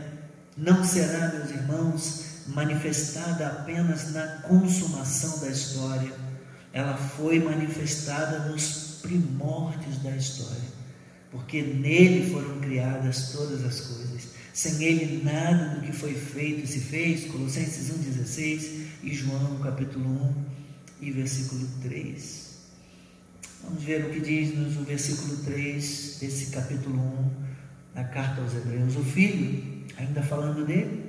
não 0.58 0.84
será, 0.84 1.34
meus 1.34 1.50
irmãos, 1.50 2.25
manifestada 2.48 3.48
apenas 3.48 4.12
na 4.12 4.26
consumação 4.44 5.40
da 5.40 5.50
história, 5.50 6.12
ela 6.74 6.96
foi 6.96 7.40
manifestada 7.40 8.50
nos 8.50 9.00
primórdios 9.02 9.98
da 10.00 10.16
história, 10.16 10.70
porque 11.32 11.62
nele 11.62 12.30
foram 12.32 12.60
criadas 12.60 13.32
todas 13.32 13.64
as 13.64 13.82
coisas. 13.82 14.36
Sem 14.54 14.84
ele 14.84 15.24
nada 15.24 15.76
do 15.76 15.82
que 15.82 15.92
foi 15.92 16.14
feito 16.14 16.66
se 16.66 16.80
fez, 16.80 17.30
Colossenses 17.32 17.92
1,16 17.92 18.86
e 19.04 19.14
João 19.14 19.60
capítulo 19.60 20.10
1, 20.10 20.46
e 21.02 21.12
versículo 21.12 21.68
3. 21.82 22.56
Vamos 23.64 23.84
ver 23.84 24.06
o 24.06 24.10
que 24.12 24.20
diz 24.20 24.56
no 24.56 24.84
versículo 24.86 25.38
3 25.38 26.18
desse 26.22 26.52
capítulo 26.52 27.00
1 27.00 27.32
da 27.96 28.04
carta 28.04 28.42
aos 28.42 28.54
Hebreus. 28.54 28.96
O 28.96 29.04
filho, 29.04 29.86
ainda 29.98 30.22
falando 30.22 30.66
dele, 30.66 31.05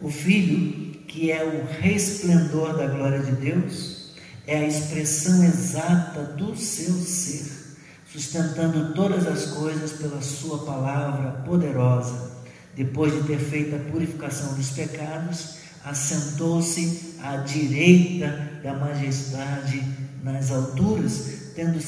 o 0.00 0.10
filho 0.10 0.94
que 1.06 1.30
é 1.30 1.44
o 1.44 1.80
resplendor 1.80 2.76
da 2.76 2.88
glória 2.88 3.20
de 3.20 3.32
Deus, 3.32 4.14
é 4.46 4.58
a 4.58 4.66
expressão 4.66 5.44
exata 5.44 6.24
do 6.36 6.56
seu 6.56 6.92
ser, 6.94 7.76
sustentando 8.12 8.94
todas 8.94 9.26
as 9.26 9.46
coisas 9.52 9.92
pela 9.92 10.20
sua 10.20 10.64
palavra 10.64 11.42
poderosa. 11.44 12.32
Depois 12.74 13.12
de 13.12 13.22
ter 13.28 13.38
feito 13.38 13.76
a 13.76 13.90
purificação 13.90 14.54
dos 14.54 14.70
pecados, 14.70 15.58
assentou-se 15.84 17.14
à 17.22 17.36
direita 17.36 18.60
da 18.62 18.74
majestade 18.74 19.82
nas 20.22 20.50
alturas, 20.50 21.52
tendo 21.54 21.78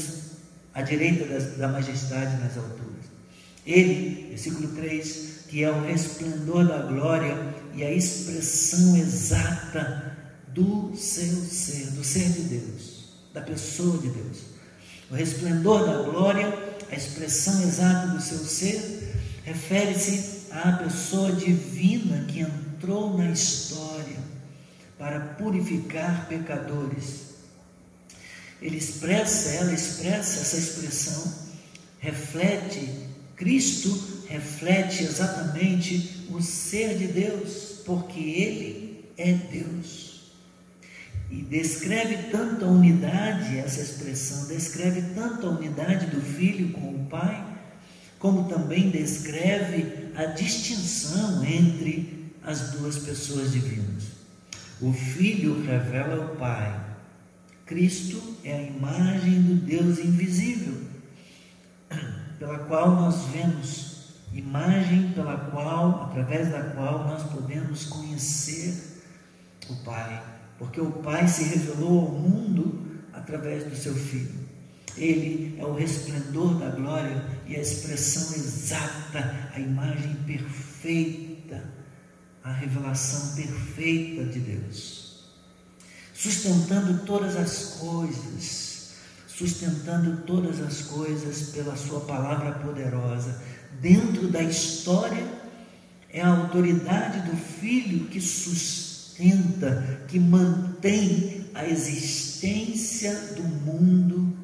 a 0.72 0.82
direita 0.82 1.40
da 1.56 1.68
majestade 1.68 2.40
nas 2.40 2.56
alturas. 2.56 2.86
Ele, 3.66 4.28
versículo 4.28 4.68
3, 4.68 5.46
que 5.48 5.64
é 5.64 5.70
o 5.70 5.84
resplendor 5.84 6.66
da 6.66 6.78
glória 6.78 7.36
e 7.76 7.84
a 7.84 7.92
expressão 7.92 8.96
exata 8.96 10.16
do 10.48 10.96
seu 10.96 11.44
ser, 11.44 11.90
do 11.90 12.02
ser 12.02 12.30
de 12.30 12.40
Deus, 12.40 13.04
da 13.34 13.42
pessoa 13.42 13.98
de 13.98 14.08
Deus. 14.08 14.38
O 15.10 15.14
resplendor 15.14 15.84
da 15.84 16.02
glória, 16.02 16.46
a 16.90 16.94
expressão 16.94 17.62
exata 17.62 18.08
do 18.08 18.22
seu 18.22 18.38
ser, 18.38 19.14
refere-se 19.44 20.46
à 20.50 20.72
pessoa 20.72 21.30
divina 21.32 22.24
que 22.24 22.40
entrou 22.40 23.16
na 23.18 23.30
história 23.30 24.16
para 24.98 25.20
purificar 25.20 26.26
pecadores. 26.28 27.26
Ele 28.62 28.78
expressa, 28.78 29.50
ela 29.50 29.72
expressa 29.74 30.40
essa 30.40 30.56
expressão, 30.56 31.34
reflete, 31.98 33.05
Cristo 33.36 34.24
reflete 34.28 35.04
exatamente 35.04 36.26
o 36.30 36.40
ser 36.40 36.96
de 36.96 37.06
Deus, 37.06 37.82
porque 37.84 38.18
Ele 38.18 39.04
é 39.16 39.32
Deus. 39.34 40.32
E 41.30 41.42
descreve 41.42 42.30
tanto 42.30 42.64
a 42.64 42.68
unidade, 42.68 43.58
essa 43.58 43.80
expressão, 43.80 44.46
descreve 44.46 45.02
tanto 45.14 45.46
a 45.46 45.50
unidade 45.50 46.06
do 46.06 46.20
Filho 46.20 46.72
com 46.72 46.94
o 46.94 47.06
Pai, 47.10 47.44
como 48.18 48.48
também 48.48 48.90
descreve 48.90 50.08
a 50.14 50.24
distinção 50.26 51.44
entre 51.44 52.32
as 52.42 52.70
duas 52.70 52.96
pessoas 52.98 53.52
divinas. 53.52 54.04
O 54.80 54.92
Filho 54.92 55.62
revela 55.64 56.32
o 56.32 56.36
Pai. 56.36 56.84
Cristo 57.66 58.22
é 58.44 58.56
a 58.56 58.62
imagem 58.62 59.42
do 59.42 59.54
Deus 59.54 59.98
invisível, 59.98 60.85
pela 62.38 62.58
qual 62.60 62.90
nós 62.90 63.24
vemos, 63.26 64.14
imagem 64.32 65.12
pela 65.12 65.36
qual, 65.50 66.04
através 66.04 66.50
da 66.50 66.62
qual 66.70 67.04
nós 67.04 67.22
podemos 67.24 67.84
conhecer 67.84 69.02
o 69.68 69.76
Pai 69.84 70.36
porque 70.58 70.80
o 70.80 70.90
Pai 70.90 71.26
se 71.28 71.44
revelou 71.44 72.06
ao 72.06 72.12
mundo 72.12 72.86
através 73.12 73.64
do 73.64 73.76
seu 73.76 73.94
Filho. 73.94 74.46
Ele 74.96 75.56
é 75.58 75.64
o 75.64 75.74
resplendor 75.74 76.54
da 76.58 76.70
glória 76.70 77.22
e 77.46 77.54
a 77.54 77.60
expressão 77.60 78.34
exata, 78.34 79.50
a 79.52 79.60
imagem 79.60 80.14
perfeita, 80.26 81.62
a 82.42 82.50
revelação 82.52 83.34
perfeita 83.34 84.24
de 84.24 84.40
Deus. 84.40 85.26
Sustentando 86.14 87.04
todas 87.04 87.36
as 87.36 87.76
coisas, 87.78 88.65
sustentando 89.36 90.22
todas 90.22 90.60
as 90.60 90.82
coisas 90.82 91.50
pela 91.50 91.76
Sua 91.76 92.00
palavra 92.00 92.52
poderosa, 92.52 93.42
dentro 93.80 94.28
da 94.28 94.42
história, 94.42 95.24
é 96.10 96.22
a 96.22 96.28
autoridade 96.28 97.28
do 97.30 97.36
Filho 97.36 98.06
que 98.06 98.20
sustenta 98.20 100.04
que 100.08 100.18
mantém 100.18 101.44
a 101.54 101.66
existência 101.66 103.12
do 103.36 103.42
mundo 103.42 104.34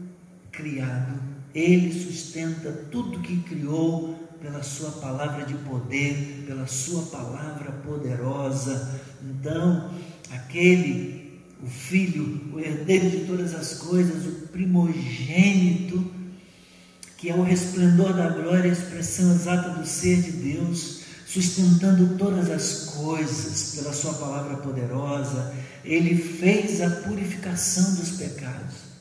criado. 0.51 1.21
Ele 1.55 1.93
sustenta 1.93 2.71
tudo 2.91 3.21
que 3.21 3.39
criou 3.41 4.19
pela 4.41 4.63
sua 4.63 4.91
palavra 4.93 5.47
de 5.47 5.55
poder, 5.55 6.45
pela 6.47 6.67
sua 6.67 7.03
palavra 7.05 7.73
poderosa. 7.85 9.01
Então, 9.23 9.91
aquele, 10.31 11.22
o 11.63 11.67
filho, 11.67 12.51
o 12.53 12.59
herdeiro 12.59 13.09
de 13.09 13.25
todas 13.25 13.55
as 13.55 13.75
coisas, 13.75 14.27
o 14.27 14.49
primogênito, 14.49 16.05
que 17.17 17.31
é 17.31 17.35
o 17.35 17.43
resplendor 17.43 18.13
da 18.15 18.29
glória, 18.31 18.69
a 18.69 18.73
expressão 18.73 19.33
exata 19.33 19.71
do 19.71 19.87
ser 19.87 20.21
de 20.21 20.33
Deus, 20.33 21.03
sustentando 21.25 22.19
todas 22.19 22.51
as 22.51 22.87
coisas 22.97 23.77
pela 23.77 23.93
Sua 23.93 24.15
palavra 24.15 24.57
poderosa, 24.57 25.55
Ele 25.85 26.17
fez 26.17 26.81
a 26.81 26.91
purificação 26.91 27.95
dos 27.95 28.11
pecados. 28.11 28.93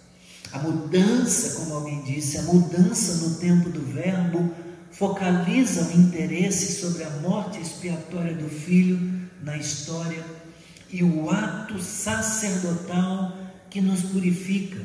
A 0.51 0.59
mudança, 0.59 1.59
como 1.59 1.73
alguém 1.73 2.03
disse, 2.03 2.37
a 2.37 2.43
mudança 2.43 3.15
no 3.25 3.35
tempo 3.35 3.69
do 3.69 3.81
Verbo 3.81 4.53
focaliza 4.91 5.81
o 5.87 5.99
interesse 5.99 6.79
sobre 6.79 7.03
a 7.03 7.09
morte 7.21 7.59
expiatória 7.59 8.35
do 8.35 8.47
Filho 8.47 8.99
na 9.41 9.57
história 9.57 10.23
e 10.91 11.03
o 11.03 11.29
ato 11.29 11.81
sacerdotal 11.81 13.37
que 13.69 13.79
nos 13.79 14.01
purifica, 14.01 14.79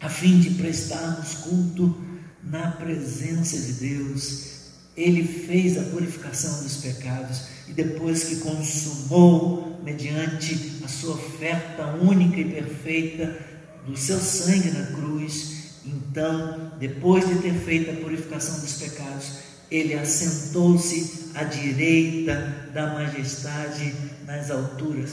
a 0.00 0.08
fim 0.08 0.40
de 0.40 0.50
prestarmos 0.50 1.34
culto 1.34 1.96
na 2.42 2.72
presença 2.72 3.58
de 3.58 3.72
Deus. 3.74 4.50
Ele 4.96 5.22
fez 5.24 5.78
a 5.78 5.82
purificação 5.82 6.62
dos 6.62 6.78
pecados 6.78 7.42
e 7.68 7.72
depois 7.72 8.24
que 8.24 8.36
consumou, 8.36 9.80
mediante 9.84 10.80
a 10.84 10.88
sua 10.88 11.14
oferta 11.14 11.86
única 12.02 12.40
e 12.40 12.50
perfeita 12.50 13.38
do 13.86 13.96
seu 13.96 14.18
sangue 14.18 14.70
na 14.70 14.86
cruz, 14.86 15.60
então, 15.84 16.72
depois 16.78 17.26
de 17.26 17.36
ter 17.36 17.54
feito 17.54 17.90
a 17.90 17.94
purificação 17.94 18.60
dos 18.60 18.74
pecados, 18.74 19.49
ele 19.70 19.94
assentou-se 19.94 21.30
à 21.34 21.44
direita 21.44 22.70
da 22.74 22.94
majestade 22.94 23.94
nas 24.26 24.50
alturas. 24.50 25.10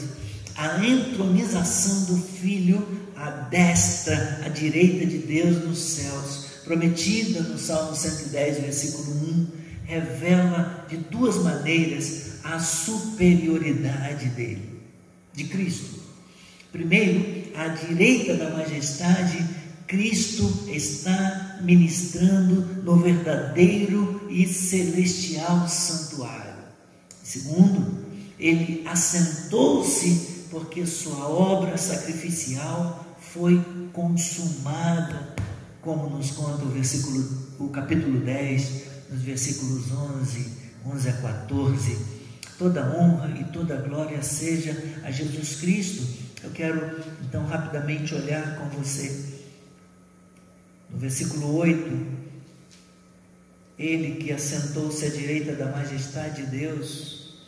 A 0.56 0.84
entronização 0.84 2.06
do 2.06 2.22
Filho 2.22 2.86
à 3.14 3.30
destra, 3.30 4.40
à 4.44 4.48
direita 4.48 5.06
de 5.06 5.18
Deus 5.18 5.64
nos 5.64 5.78
céus, 5.78 6.46
prometida 6.64 7.40
no 7.42 7.58
Salmo 7.58 7.94
110, 7.94 8.60
versículo 8.60 9.12
1, 9.12 9.46
revela 9.84 10.86
de 10.88 10.96
duas 10.96 11.36
maneiras 11.36 12.28
a 12.42 12.58
superioridade 12.58 14.26
dele, 14.30 14.80
de 15.34 15.44
Cristo. 15.44 15.98
Primeiro, 16.72 17.52
à 17.54 17.68
direita 17.68 18.34
da 18.34 18.50
majestade, 18.50 19.44
Cristo 19.86 20.68
está 20.68 21.60
ministrando 21.62 22.82
no 22.84 22.96
verdadeiro 22.96 24.17
e 24.28 24.46
celestial 24.46 25.68
santuário. 25.68 26.54
Segundo, 27.22 28.04
ele 28.38 28.86
assentou-se 28.86 30.46
porque 30.50 30.86
sua 30.86 31.28
obra 31.28 31.76
sacrificial 31.76 33.04
foi 33.20 33.62
consumada, 33.92 35.34
como 35.82 36.08
nos 36.08 36.30
conta 36.30 36.64
o 36.64 36.68
versículo, 36.68 37.26
o 37.58 37.68
capítulo 37.68 38.20
10 38.20 38.88
nos 39.10 39.22
versículos 39.22 39.90
11, 39.92 40.52
11 40.86 41.08
a 41.08 41.12
14. 41.12 41.98
Toda 42.58 42.96
honra 42.96 43.30
e 43.38 43.44
toda 43.52 43.76
glória 43.76 44.22
seja 44.22 45.00
a 45.04 45.10
Jesus 45.10 45.56
Cristo. 45.56 46.02
Eu 46.42 46.50
quero 46.50 47.00
então 47.22 47.46
rapidamente 47.46 48.14
olhar 48.14 48.56
com 48.56 48.68
você 48.70 49.38
no 50.90 50.98
versículo 50.98 51.56
8. 51.56 52.18
Ele 53.78 54.16
que 54.16 54.32
assentou-se 54.32 55.04
à 55.04 55.08
direita 55.08 55.52
da 55.54 55.66
majestade 55.66 56.44
de 56.44 56.50
Deus, 56.50 57.38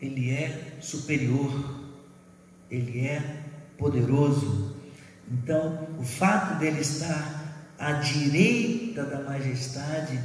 ele 0.00 0.30
é 0.30 0.78
superior, 0.80 1.90
ele 2.70 3.00
é 3.00 3.42
poderoso, 3.76 4.70
então, 5.30 5.88
o 5.98 6.02
fato 6.02 6.58
dele 6.58 6.80
estar 6.80 7.72
à 7.78 7.92
direita 7.92 9.04
da 9.04 9.22
majestade, 9.22 10.18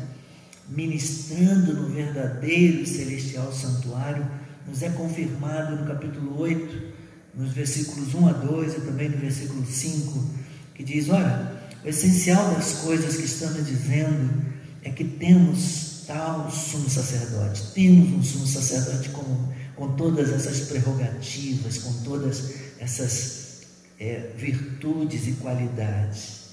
ministrando 0.67 1.73
no 1.73 1.89
verdadeiro 1.89 2.81
e 2.81 2.87
celestial 2.87 3.53
santuário, 3.53 4.25
nos 4.67 4.81
é 4.81 4.89
confirmado 4.89 5.75
no 5.75 5.85
capítulo 5.85 6.39
8, 6.39 6.95
nos 7.35 7.53
versículos 7.53 8.15
1 8.15 8.27
a 8.27 8.31
2 8.31 8.73
e 8.73 8.81
também 8.81 9.09
no 9.09 9.17
versículo 9.17 9.63
5, 9.63 10.27
que 10.75 10.83
diz: 10.83 11.09
Olha, 11.09 11.51
o 11.83 11.87
essencial 11.87 12.53
das 12.53 12.73
coisas 12.73 13.15
que 13.15 13.25
estamos 13.25 13.65
dizendo 13.65 14.43
é 14.83 14.89
que 14.89 15.03
temos 15.03 16.03
tal 16.05 16.51
sumo 16.51 16.89
sacerdote, 16.89 17.71
temos 17.73 18.11
um 18.13 18.23
sumo 18.23 18.45
sacerdote 18.45 19.09
com, 19.09 19.23
com 19.75 19.95
todas 19.95 20.31
essas 20.31 20.67
prerrogativas, 20.67 21.79
com 21.79 21.93
todas 22.03 22.51
essas 22.79 23.61
é, 23.99 24.29
virtudes 24.37 25.27
e 25.27 25.31
qualidades. 25.33 26.45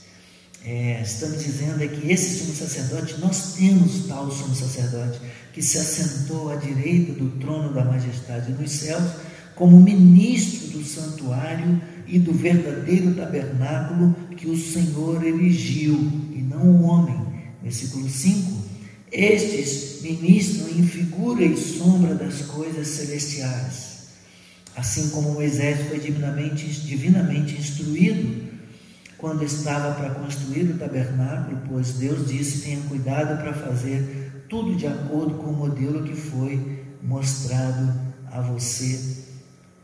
É, 0.64 1.02
estamos 1.02 1.42
dizendo 1.42 1.82
é 1.82 1.88
que 1.88 2.10
esse 2.10 2.38
sumo 2.38 2.54
sacerdote, 2.54 3.18
nós 3.18 3.54
temos 3.54 4.06
tal 4.06 4.30
sumo 4.30 4.54
sacerdote 4.54 5.20
que 5.52 5.60
se 5.60 5.76
assentou 5.76 6.50
à 6.50 6.56
direita 6.56 7.12
do 7.12 7.30
trono 7.40 7.74
da 7.74 7.84
majestade 7.84 8.52
nos 8.52 8.70
céus, 8.70 9.10
como 9.56 9.78
ministro 9.80 10.68
do 10.68 10.84
santuário 10.84 11.82
e 12.12 12.18
do 12.18 12.32
verdadeiro 12.32 13.14
tabernáculo 13.14 14.14
que 14.36 14.48
o 14.48 14.56
Senhor 14.56 15.24
erigiu, 15.24 15.94
e 16.30 16.42
não 16.42 16.68
o 16.68 16.82
homem. 16.82 17.20
Versículo 17.62 18.08
5. 18.08 18.62
Estes 19.10 20.02
ministram 20.02 20.68
em 20.68 20.82
figura 20.84 21.44
e 21.44 21.56
sombra 21.56 22.14
das 22.14 22.42
coisas 22.42 22.86
celestiais 22.88 23.92
Assim 24.74 25.10
como 25.10 25.32
Moisés 25.32 25.86
foi 25.88 25.98
divinamente, 25.98 26.66
divinamente 26.66 27.54
instruído 27.56 28.50
quando 29.18 29.44
estava 29.44 29.94
para 29.94 30.14
construir 30.14 30.64
o 30.70 30.78
tabernáculo, 30.78 31.60
pois 31.68 31.92
Deus 31.92 32.26
disse: 32.26 32.62
tenha 32.62 32.80
cuidado 32.88 33.40
para 33.42 33.52
fazer 33.52 34.44
tudo 34.48 34.74
de 34.74 34.86
acordo 34.86 35.34
com 35.34 35.50
o 35.50 35.56
modelo 35.56 36.02
que 36.04 36.14
foi 36.14 36.84
mostrado 37.02 37.92
a 38.30 38.40
você. 38.40 39.20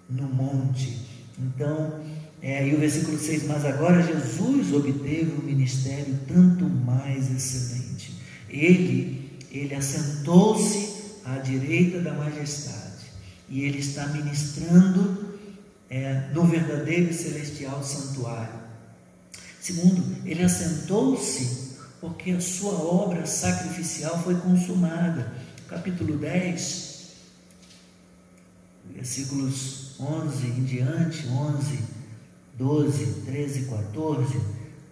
no 0.08 0.26
monte. 0.26 1.07
Então, 1.38 2.00
é, 2.42 2.68
e 2.68 2.74
o 2.74 2.78
versículo 2.78 3.18
6, 3.18 3.46
mas 3.46 3.64
agora 3.64 4.02
Jesus 4.02 4.72
obteve 4.72 5.32
um 5.40 5.44
ministério 5.44 6.18
tanto 6.26 6.64
mais 6.64 7.30
excelente. 7.30 8.14
Ele, 8.48 9.40
ele 9.50 9.74
assentou-se 9.74 10.96
à 11.24 11.38
direita 11.38 12.00
da 12.00 12.12
majestade 12.12 12.88
e 13.48 13.62
ele 13.62 13.78
está 13.78 14.06
ministrando 14.08 15.36
é, 15.90 16.28
no 16.32 16.44
verdadeiro 16.44 17.10
e 17.10 17.14
celestial 17.14 17.82
santuário. 17.82 18.58
Segundo, 19.60 20.16
ele 20.24 20.42
assentou-se 20.42 21.68
porque 22.00 22.30
a 22.30 22.40
sua 22.40 22.74
obra 22.74 23.26
sacrificial 23.26 24.22
foi 24.22 24.36
consumada. 24.36 25.32
Capítulo 25.68 26.16
10, 26.16 26.87
versículos 28.94 29.98
11 30.00 30.46
em 30.46 30.64
diante, 30.64 31.26
11, 31.26 31.78
12, 32.56 33.06
13 33.26 33.60
e 33.60 33.64
14, 33.64 34.40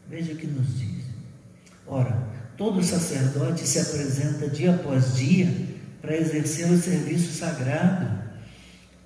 veja 0.09 0.33
o 0.33 0.37
que 0.37 0.47
nos 0.47 0.79
diz. 0.79 1.05
Ora, 1.87 2.29
todo 2.57 2.83
sacerdote 2.83 3.67
se 3.67 3.79
apresenta 3.79 4.49
dia 4.49 4.75
após 4.75 5.17
dia 5.17 5.53
para 6.01 6.17
exercer 6.17 6.71
o 6.71 6.81
serviço 6.81 7.33
sagrado 7.33 8.27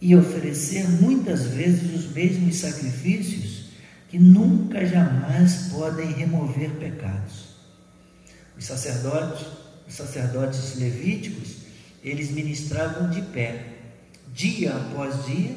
e 0.00 0.16
oferecer 0.16 0.88
muitas 0.88 1.44
vezes 1.44 1.94
os 1.94 2.12
mesmos 2.12 2.57
sacrifícios 2.57 3.70
que 4.09 4.18
nunca 4.18 4.85
jamais 4.85 5.68
podem 5.72 6.11
remover 6.12 6.70
pecados. 6.72 7.50
Os 8.59 8.64
sacerdotes, 8.64 9.46
os 9.87 9.94
sacerdotes 9.94 10.76
levíticos, 10.76 11.57
eles 12.03 12.31
ministravam 12.31 13.09
de 13.11 13.22
pé, 13.22 13.80
dia 14.33 14.75
após 14.75 15.27
dia, 15.27 15.57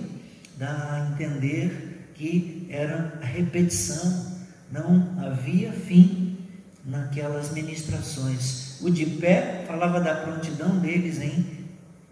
dá 0.57 0.93
a 0.93 1.11
entender 1.13 2.11
que 2.15 2.67
era 2.69 3.19
a 3.21 3.25
repetição, 3.25 4.37
não 4.71 5.15
havia 5.19 5.71
fim 5.71 6.37
naquelas 6.85 7.51
ministrações. 7.51 8.81
O 8.81 8.89
de 8.89 9.05
pé 9.05 9.63
falava 9.67 9.99
da 9.99 10.15
prontidão 10.15 10.79
deles 10.79 11.21
em 11.21 11.63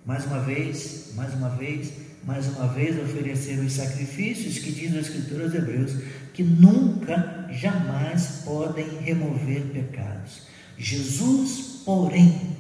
mais 0.05 0.25
uma 0.25 0.39
vez, 0.39 1.11
mais 1.15 1.33
uma 1.33 1.49
vez, 1.49 1.93
mais 2.23 2.47
uma 2.47 2.67
vez 2.67 2.97
oferecer 2.99 3.59
os 3.59 3.73
sacrifícios 3.73 4.57
que 4.57 4.71
diz 4.71 4.95
a 4.95 4.99
Escritura 4.99 5.45
aos 5.45 5.53
Hebreus, 5.53 5.93
que 6.33 6.43
nunca, 6.43 7.47
jamais 7.51 8.41
podem 8.45 8.87
remover 9.01 9.61
pecados. 9.73 10.43
Jesus, 10.77 11.81
porém, 11.85 12.57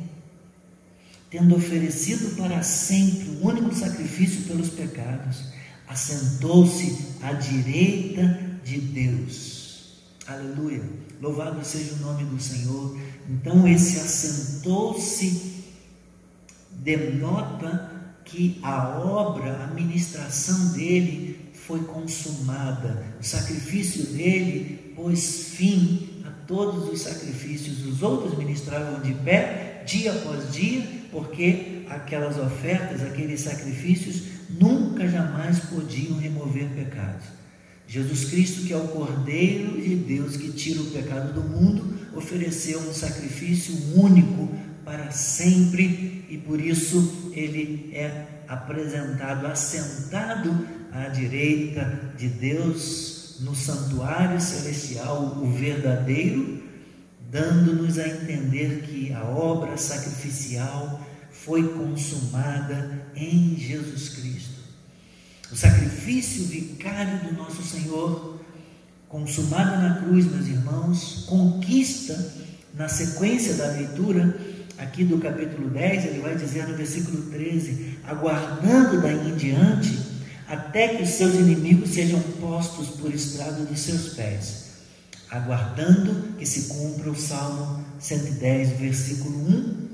tendo 1.31 1.55
oferecido 1.55 2.35
para 2.35 2.61
sempre 2.61 3.29
o 3.29 3.47
único 3.47 3.73
sacrifício 3.73 4.41
pelos 4.41 4.69
pecados, 4.69 5.45
assentou-se 5.87 6.97
à 7.21 7.31
direita 7.31 8.59
de 8.65 8.79
Deus. 8.79 10.01
Aleluia. 10.27 10.83
Louvado 11.21 11.63
seja 11.65 11.93
o 11.93 11.99
nome 11.99 12.25
do 12.25 12.41
Senhor. 12.41 12.97
Então, 13.29 13.65
esse 13.65 13.97
assentou-se 13.97 15.63
denota 16.69 17.89
que 18.25 18.59
a 18.61 18.99
obra, 18.99 19.63
a 19.63 19.67
ministração 19.67 20.73
dele 20.73 21.39
foi 21.53 21.83
consumada, 21.83 23.05
o 23.19 23.23
sacrifício 23.23 24.05
dele 24.07 24.93
pôs 24.95 25.49
fim 25.49 26.21
a 26.25 26.29
todos 26.45 26.91
os 26.91 27.01
sacrifícios. 27.01 27.85
Os 27.85 28.01
outros 28.01 28.37
ministravam 28.37 29.01
de 29.01 29.13
pé, 29.13 29.83
dia 29.85 30.11
após 30.11 30.51
dia, 30.51 31.00
porque 31.11 31.83
aquelas 31.89 32.37
ofertas, 32.37 33.01
aqueles 33.01 33.41
sacrifícios, 33.41 34.23
nunca 34.49 35.07
jamais 35.07 35.59
podiam 35.59 36.17
remover 36.17 36.67
pecados. 36.69 37.25
Jesus 37.87 38.25
Cristo, 38.25 38.65
que 38.65 38.71
é 38.71 38.77
o 38.77 38.87
Cordeiro 38.87 39.81
de 39.81 39.95
Deus 39.95 40.37
que 40.37 40.51
tira 40.51 40.81
o 40.81 40.91
pecado 40.91 41.33
do 41.33 41.41
mundo, 41.41 41.93
ofereceu 42.15 42.79
um 42.79 42.93
sacrifício 42.93 43.75
único 43.95 44.49
para 44.85 45.11
sempre 45.11 46.25
e 46.29 46.37
por 46.37 46.59
isso 46.59 47.31
ele 47.33 47.91
é 47.93 48.25
apresentado 48.47 49.45
assentado 49.47 50.67
à 50.91 51.07
direita 51.07 52.13
de 52.17 52.27
Deus 52.27 53.37
no 53.41 53.55
santuário 53.55 54.39
celestial, 54.39 55.39
o 55.41 55.51
verdadeiro, 55.51 56.61
dando-nos 57.31 57.97
a 57.97 58.07
entender 58.07 58.83
que 58.85 59.13
a 59.13 59.23
obra 59.23 59.77
sacrificial 59.77 60.99
foi 61.31 61.65
consumada 61.69 63.07
em 63.15 63.55
Jesus 63.57 64.09
Cristo. 64.09 64.59
O 65.49 65.55
sacrifício 65.55 66.43
vicário 66.45 67.29
do 67.29 67.33
nosso 67.33 67.63
Senhor, 67.63 68.41
consumado 69.07 69.81
na 69.81 70.01
cruz, 70.01 70.25
meus 70.29 70.47
irmãos, 70.47 71.25
conquista, 71.27 72.33
na 72.73 72.89
sequência 72.89 73.53
da 73.53 73.67
leitura, 73.67 74.37
aqui 74.77 75.05
do 75.05 75.17
capítulo 75.17 75.69
10, 75.69 76.05
ele 76.05 76.19
vai 76.19 76.35
dizer 76.35 76.67
no 76.67 76.75
versículo 76.75 77.31
13: 77.31 77.99
aguardando 78.07 79.01
daí 79.01 79.29
em 79.29 79.35
diante, 79.35 79.97
até 80.47 80.95
que 80.95 81.03
os 81.03 81.09
seus 81.09 81.33
inimigos 81.35 81.91
sejam 81.91 82.19
postos 82.41 82.89
por 82.89 83.13
estrado 83.13 83.65
dos 83.65 83.79
seus 83.79 84.13
pés, 84.15 84.60
aguardando 85.31 86.35
que 86.37 86.45
se 86.45 86.63
cumpra 86.63 87.09
o 87.09 87.15
Salmo 87.15 87.83
110, 87.99 88.77
versículo 88.77 89.37
1: 89.37 89.87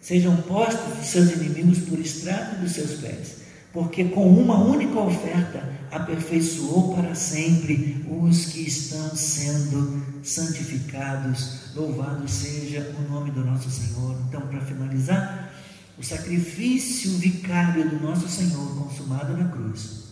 sejam 0.00 0.36
postos 0.42 1.00
os 1.00 1.06
seus 1.06 1.32
inimigos 1.32 1.78
por 1.78 1.98
estrado 1.98 2.60
dos 2.60 2.72
seus 2.72 3.00
pés 3.00 3.42
porque 3.72 4.04
com 4.04 4.28
uma 4.28 4.58
única 4.58 4.98
oferta 5.00 5.66
aperfeiçoou 5.90 6.94
para 6.94 7.14
sempre 7.14 8.04
os 8.08 8.46
que 8.46 8.60
estão 8.60 9.16
sendo 9.16 10.02
santificados. 10.22 11.74
Louvado 11.74 12.28
seja 12.28 12.94
o 12.98 13.10
nome 13.10 13.30
do 13.30 13.44
nosso 13.44 13.70
Senhor. 13.70 14.16
Então, 14.28 14.42
para 14.42 14.60
finalizar, 14.60 15.50
o 15.98 16.04
sacrifício 16.04 17.12
vicário 17.12 17.88
do 17.88 18.00
nosso 18.00 18.28
Senhor 18.28 18.76
consumado 18.76 19.36
na 19.36 19.48
cruz 19.48 20.02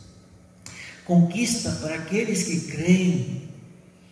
conquista 1.04 1.72
para 1.82 1.96
aqueles 1.96 2.44
que 2.44 2.60
creem 2.70 3.49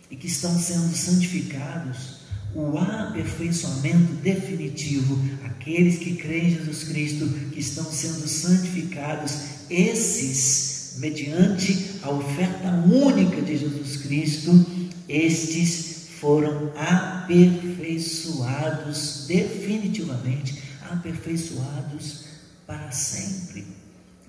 e 0.09 0.15
que 0.15 0.27
estão 0.27 0.57
sendo 0.57 0.95
santificados 0.95 2.19
o 2.55 2.77
aperfeiçoamento 2.77 4.13
definitivo, 4.23 5.21
aqueles 5.45 5.99
que 5.99 6.15
creem 6.15 6.47
em 6.47 6.55
Jesus 6.55 6.85
Cristo, 6.85 7.27
que 7.51 7.59
estão 7.59 7.83
sendo 7.85 8.27
santificados, 8.27 9.37
esses, 9.69 10.95
mediante 10.97 11.99
a 12.01 12.09
oferta 12.09 12.71
única 12.71 13.39
de 13.41 13.57
Jesus 13.57 13.97
Cristo, 13.97 14.65
estes 15.07 16.07
foram 16.19 16.73
aperfeiçoados 16.75 19.25
definitivamente, 19.27 20.63
aperfeiçoados 20.89 22.23
para 22.65 22.89
sempre. 22.91 23.67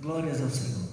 Glórias 0.01 0.43
ao 0.43 0.51
Senhor. 0.51 0.91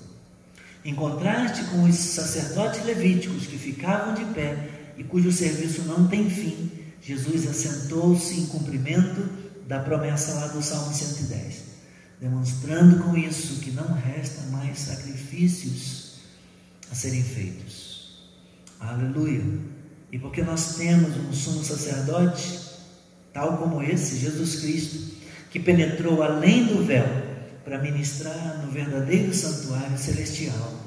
Em 0.83 0.93
contraste 0.95 1.63
com 1.65 1.83
os 1.83 1.95
sacerdotes 1.95 2.83
levíticos 2.85 3.45
que 3.45 3.57
ficavam 3.57 4.13
de 4.13 4.23
pé 4.33 4.76
e 4.97 5.03
cujo 5.03 5.31
serviço 5.31 5.83
não 5.83 6.07
tem 6.07 6.29
fim, 6.29 6.71
Jesus 7.01 7.47
assentou-se 7.47 8.33
em 8.39 8.45
cumprimento 8.47 9.29
da 9.67 9.79
promessa 9.79 10.33
lá 10.33 10.47
do 10.47 10.61
Salmo 10.61 10.93
110, 10.93 11.63
demonstrando 12.19 13.03
com 13.03 13.15
isso 13.15 13.61
que 13.61 13.71
não 13.71 13.93
resta 13.93 14.41
mais 14.47 14.79
sacrifícios 14.79 16.15
a 16.91 16.95
serem 16.95 17.23
feitos. 17.23 18.17
Aleluia! 18.79 19.43
E 20.11 20.17
porque 20.17 20.41
nós 20.41 20.75
temos 20.75 21.15
um 21.17 21.33
sumo 21.33 21.63
sacerdote, 21.63 22.59
tal 23.33 23.57
como 23.57 23.83
esse, 23.83 24.17
Jesus 24.17 24.61
Cristo, 24.61 25.17
que 25.51 25.59
penetrou 25.59 26.23
além 26.23 26.65
do 26.65 26.83
véu 26.83 27.05
para 27.63 27.81
ministrar 27.81 28.63
no 28.65 28.71
verdadeiro 28.71 29.33
santuário 29.33 29.97
celestial, 29.97 30.86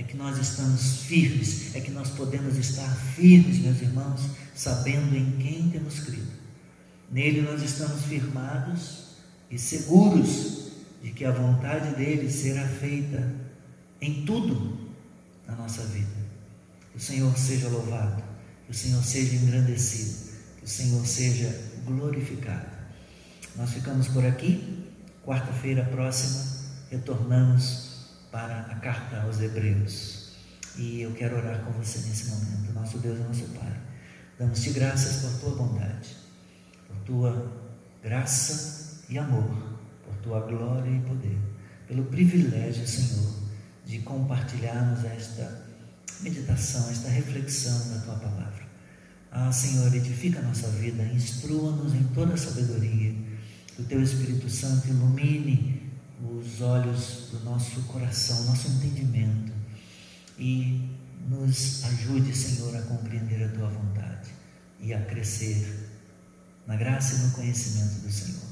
é 0.00 0.02
que 0.02 0.16
nós 0.16 0.38
estamos 0.38 1.02
firmes, 1.02 1.74
é 1.76 1.80
que 1.80 1.90
nós 1.90 2.08
podemos 2.08 2.56
estar 2.56 2.88
firmes, 3.14 3.58
meus 3.58 3.82
irmãos, 3.82 4.22
sabendo 4.54 5.14
em 5.14 5.32
quem 5.32 5.68
temos 5.68 6.00
crido. 6.00 6.32
Nele 7.10 7.42
nós 7.42 7.62
estamos 7.62 8.04
firmados 8.04 9.08
e 9.50 9.58
seguros 9.58 10.70
de 11.02 11.10
que 11.10 11.22
a 11.22 11.30
vontade 11.30 11.94
dele 11.96 12.30
será 12.30 12.66
feita 12.66 13.30
em 14.00 14.24
tudo 14.24 14.90
na 15.46 15.54
nossa 15.54 15.82
vida. 15.82 16.08
Que 16.92 16.96
o 16.96 17.00
Senhor 17.00 17.36
seja 17.36 17.68
louvado, 17.68 18.22
que 18.64 18.70
o 18.70 18.74
Senhor 18.74 19.04
seja 19.04 19.36
engrandecido, 19.36 20.30
que 20.56 20.64
o 20.64 20.68
Senhor 20.68 21.06
seja 21.06 21.54
glorificado. 21.84 22.70
Nós 23.54 23.70
ficamos 23.70 24.08
por 24.08 24.24
aqui. 24.24 24.82
Quarta-feira 25.26 25.84
próxima 25.84 26.42
retornamos 26.90 27.89
para 28.30 28.60
a 28.60 28.74
carta 28.76 29.22
aos 29.22 29.40
Hebreus. 29.40 30.30
E 30.76 31.02
eu 31.02 31.12
quero 31.12 31.36
orar 31.36 31.62
com 31.64 31.72
você 31.72 31.98
nesse 32.08 32.30
momento, 32.30 32.72
nosso 32.72 32.98
Deus 32.98 33.18
e 33.18 33.22
nosso 33.22 33.44
Pai. 33.58 33.76
Damos-te 34.38 34.70
graças 34.70 35.22
por 35.22 35.40
tua 35.40 35.66
bondade, 35.66 36.16
por 36.86 36.96
tua 37.04 37.52
graça 38.02 39.00
e 39.08 39.18
amor, 39.18 39.78
por 40.04 40.14
tua 40.22 40.40
glória 40.40 40.90
e 40.90 41.00
poder, 41.00 41.38
pelo 41.86 42.04
privilégio, 42.04 42.86
Senhor, 42.86 43.34
de 43.84 43.98
compartilharmos 43.98 45.04
esta 45.04 45.66
meditação, 46.20 46.88
esta 46.90 47.08
reflexão 47.08 47.90
da 47.90 48.00
tua 48.02 48.14
palavra. 48.14 48.70
Ah, 49.32 49.52
Senhor, 49.52 49.94
edifica 49.94 50.38
a 50.38 50.42
nossa 50.42 50.68
vida, 50.68 51.02
instrua-nos 51.04 51.94
em 51.94 52.04
toda 52.14 52.34
a 52.34 52.36
sabedoria, 52.36 53.14
que 53.74 53.82
o 53.82 53.84
teu 53.84 54.02
Espírito 54.02 54.48
Santo 54.48 54.88
ilumine 54.88 55.79
os 56.22 56.60
olhos 56.60 57.28
do 57.32 57.44
nosso 57.44 57.80
coração, 57.82 58.44
nosso 58.44 58.68
entendimento 58.68 59.52
e 60.38 60.88
nos 61.28 61.84
ajude, 61.84 62.34
Senhor, 62.34 62.76
a 62.76 62.82
compreender 62.82 63.44
a 63.44 63.48
tua 63.48 63.68
vontade 63.68 64.30
e 64.80 64.92
a 64.92 65.04
crescer 65.04 65.88
na 66.66 66.76
graça 66.76 67.16
e 67.16 67.26
no 67.26 67.30
conhecimento 67.32 68.02
do 68.02 68.10
Senhor. 68.10 68.50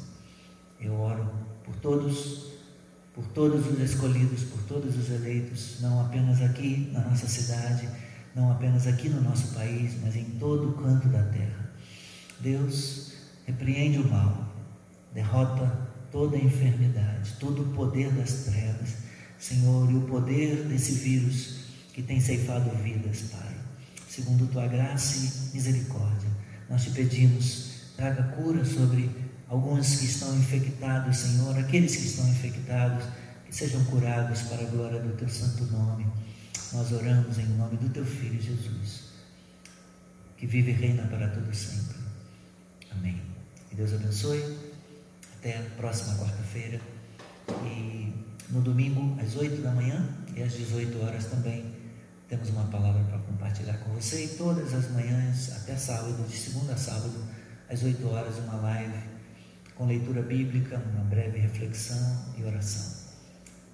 Eu 0.81 0.95
oro 0.95 1.31
por 1.65 1.75
todos, 1.77 2.53
por 3.15 3.27
todos 3.29 3.67
os 3.67 3.81
escolhidos, 3.81 4.45
por 4.45 4.63
todos 4.63 4.97
os 4.97 5.11
eleitos, 5.11 5.81
não 5.81 6.01
apenas 6.01 6.41
aqui 6.43 6.91
na 6.93 7.01
nossa 7.01 7.27
cidade, 7.27 7.89
não 8.35 8.53
apenas 8.53 8.87
aqui 8.87 9.09
no 9.09 9.21
nosso 9.21 9.55
país, 9.55 9.95
mas 10.03 10.17
em 10.17 10.25
todo 10.39 10.71
o 10.71 10.73
canto 10.75 11.09
da 11.09 11.23
terra. 11.25 11.71
Deus 12.41 13.13
repreende 13.47 13.99
o 13.99 14.09
mal, 14.09 14.55
derrota 15.13 15.88
toda 16.11 16.37
a 16.37 16.41
enfermidade, 16.41 17.35
todo 17.39 17.63
o 17.63 17.75
poder 17.75 18.11
das 18.13 18.45
trevas, 18.45 18.95
Senhor, 19.39 19.91
e 19.91 19.95
o 19.95 20.03
poder 20.03 20.65
desse 20.65 20.93
vírus 20.93 21.59
que 21.93 22.03
tem 22.03 22.21
ceifado 22.21 22.71
vidas, 22.83 23.23
Pai. 23.31 23.55
Segundo 24.09 24.47
tua 24.51 24.67
graça 24.67 25.17
e 25.17 25.57
misericórdia, 25.57 26.29
nós 26.69 26.83
te 26.85 26.91
pedimos, 26.91 27.93
traga 27.97 28.23
cura 28.35 28.65
sobre 28.65 29.11
alguns 29.49 29.97
que 29.97 30.07
estão 30.07 30.37
infectados, 30.37 31.19
Senhor, 31.19 31.57
aqueles 31.59 31.97
que 31.97 32.07
estão 32.07 32.29
infectados, 32.29 33.05
que 33.47 33.55
sejam 33.55 33.85
curados 33.87 34.43
para 34.43 34.63
a 34.63 34.71
glória 34.71 35.01
do 35.01 35.17
teu 35.17 35.29
santo 35.29 35.65
nome. 35.65 36.07
Nós 36.73 36.93
oramos 36.93 37.39
em 37.39 37.47
nome 37.57 37.77
do 37.77 37.89
teu 37.89 38.05
filho 38.05 38.41
Jesus, 38.41 39.05
que 40.37 40.47
vive 40.47 40.71
e 40.71 40.75
reina 40.75 41.07
para 41.07 41.29
todo 41.29 41.55
sempre. 41.55 41.97
Amém. 42.91 43.21
Que 43.71 43.77
Deus 43.77 43.93
abençoe. 43.95 44.68
Até 45.39 45.57
a 45.57 45.63
próxima 45.77 46.17
quarta-feira. 46.17 46.81
E 47.65 48.13
no 48.51 48.61
domingo, 48.61 49.17
às 49.21 49.37
8 49.37 49.63
da 49.63 49.71
manhã 49.71 50.09
e 50.35 50.43
às 50.43 50.53
18 50.53 51.01
horas 51.01 51.27
também, 51.27 51.65
temos 52.29 52.51
uma 52.51 52.65
palavra 52.65 53.03
para 53.05 53.19
compartilhar 53.19 53.79
com 53.79 53.95
você. 53.95 54.25
E 54.25 54.29
todas 54.29 54.75
as 54.75 54.91
manhãs, 54.91 55.53
até 55.57 55.77
sábado, 55.77 56.27
de 56.27 56.37
segunda 56.37 56.73
a 56.73 56.77
sábado, 56.77 57.25
às 57.71 57.83
8 57.83 58.07
horas, 58.09 58.37
uma 58.39 58.57
live 58.57 58.99
com 59.77 59.87
leitura 59.87 60.23
bíblica, 60.23 60.77
uma 60.93 61.05
breve 61.05 61.39
reflexão 61.39 62.35
e 62.37 62.43
oração. 62.43 62.97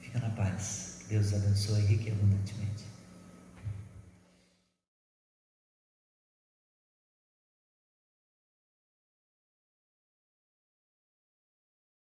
Fica 0.01 0.19
na 0.19 0.31
paz. 0.31 0.99
Deus 1.09 1.33
abençoe 1.33 1.81
rique 1.81 2.11
e 2.11 2.13
abundantemente. 2.13 2.84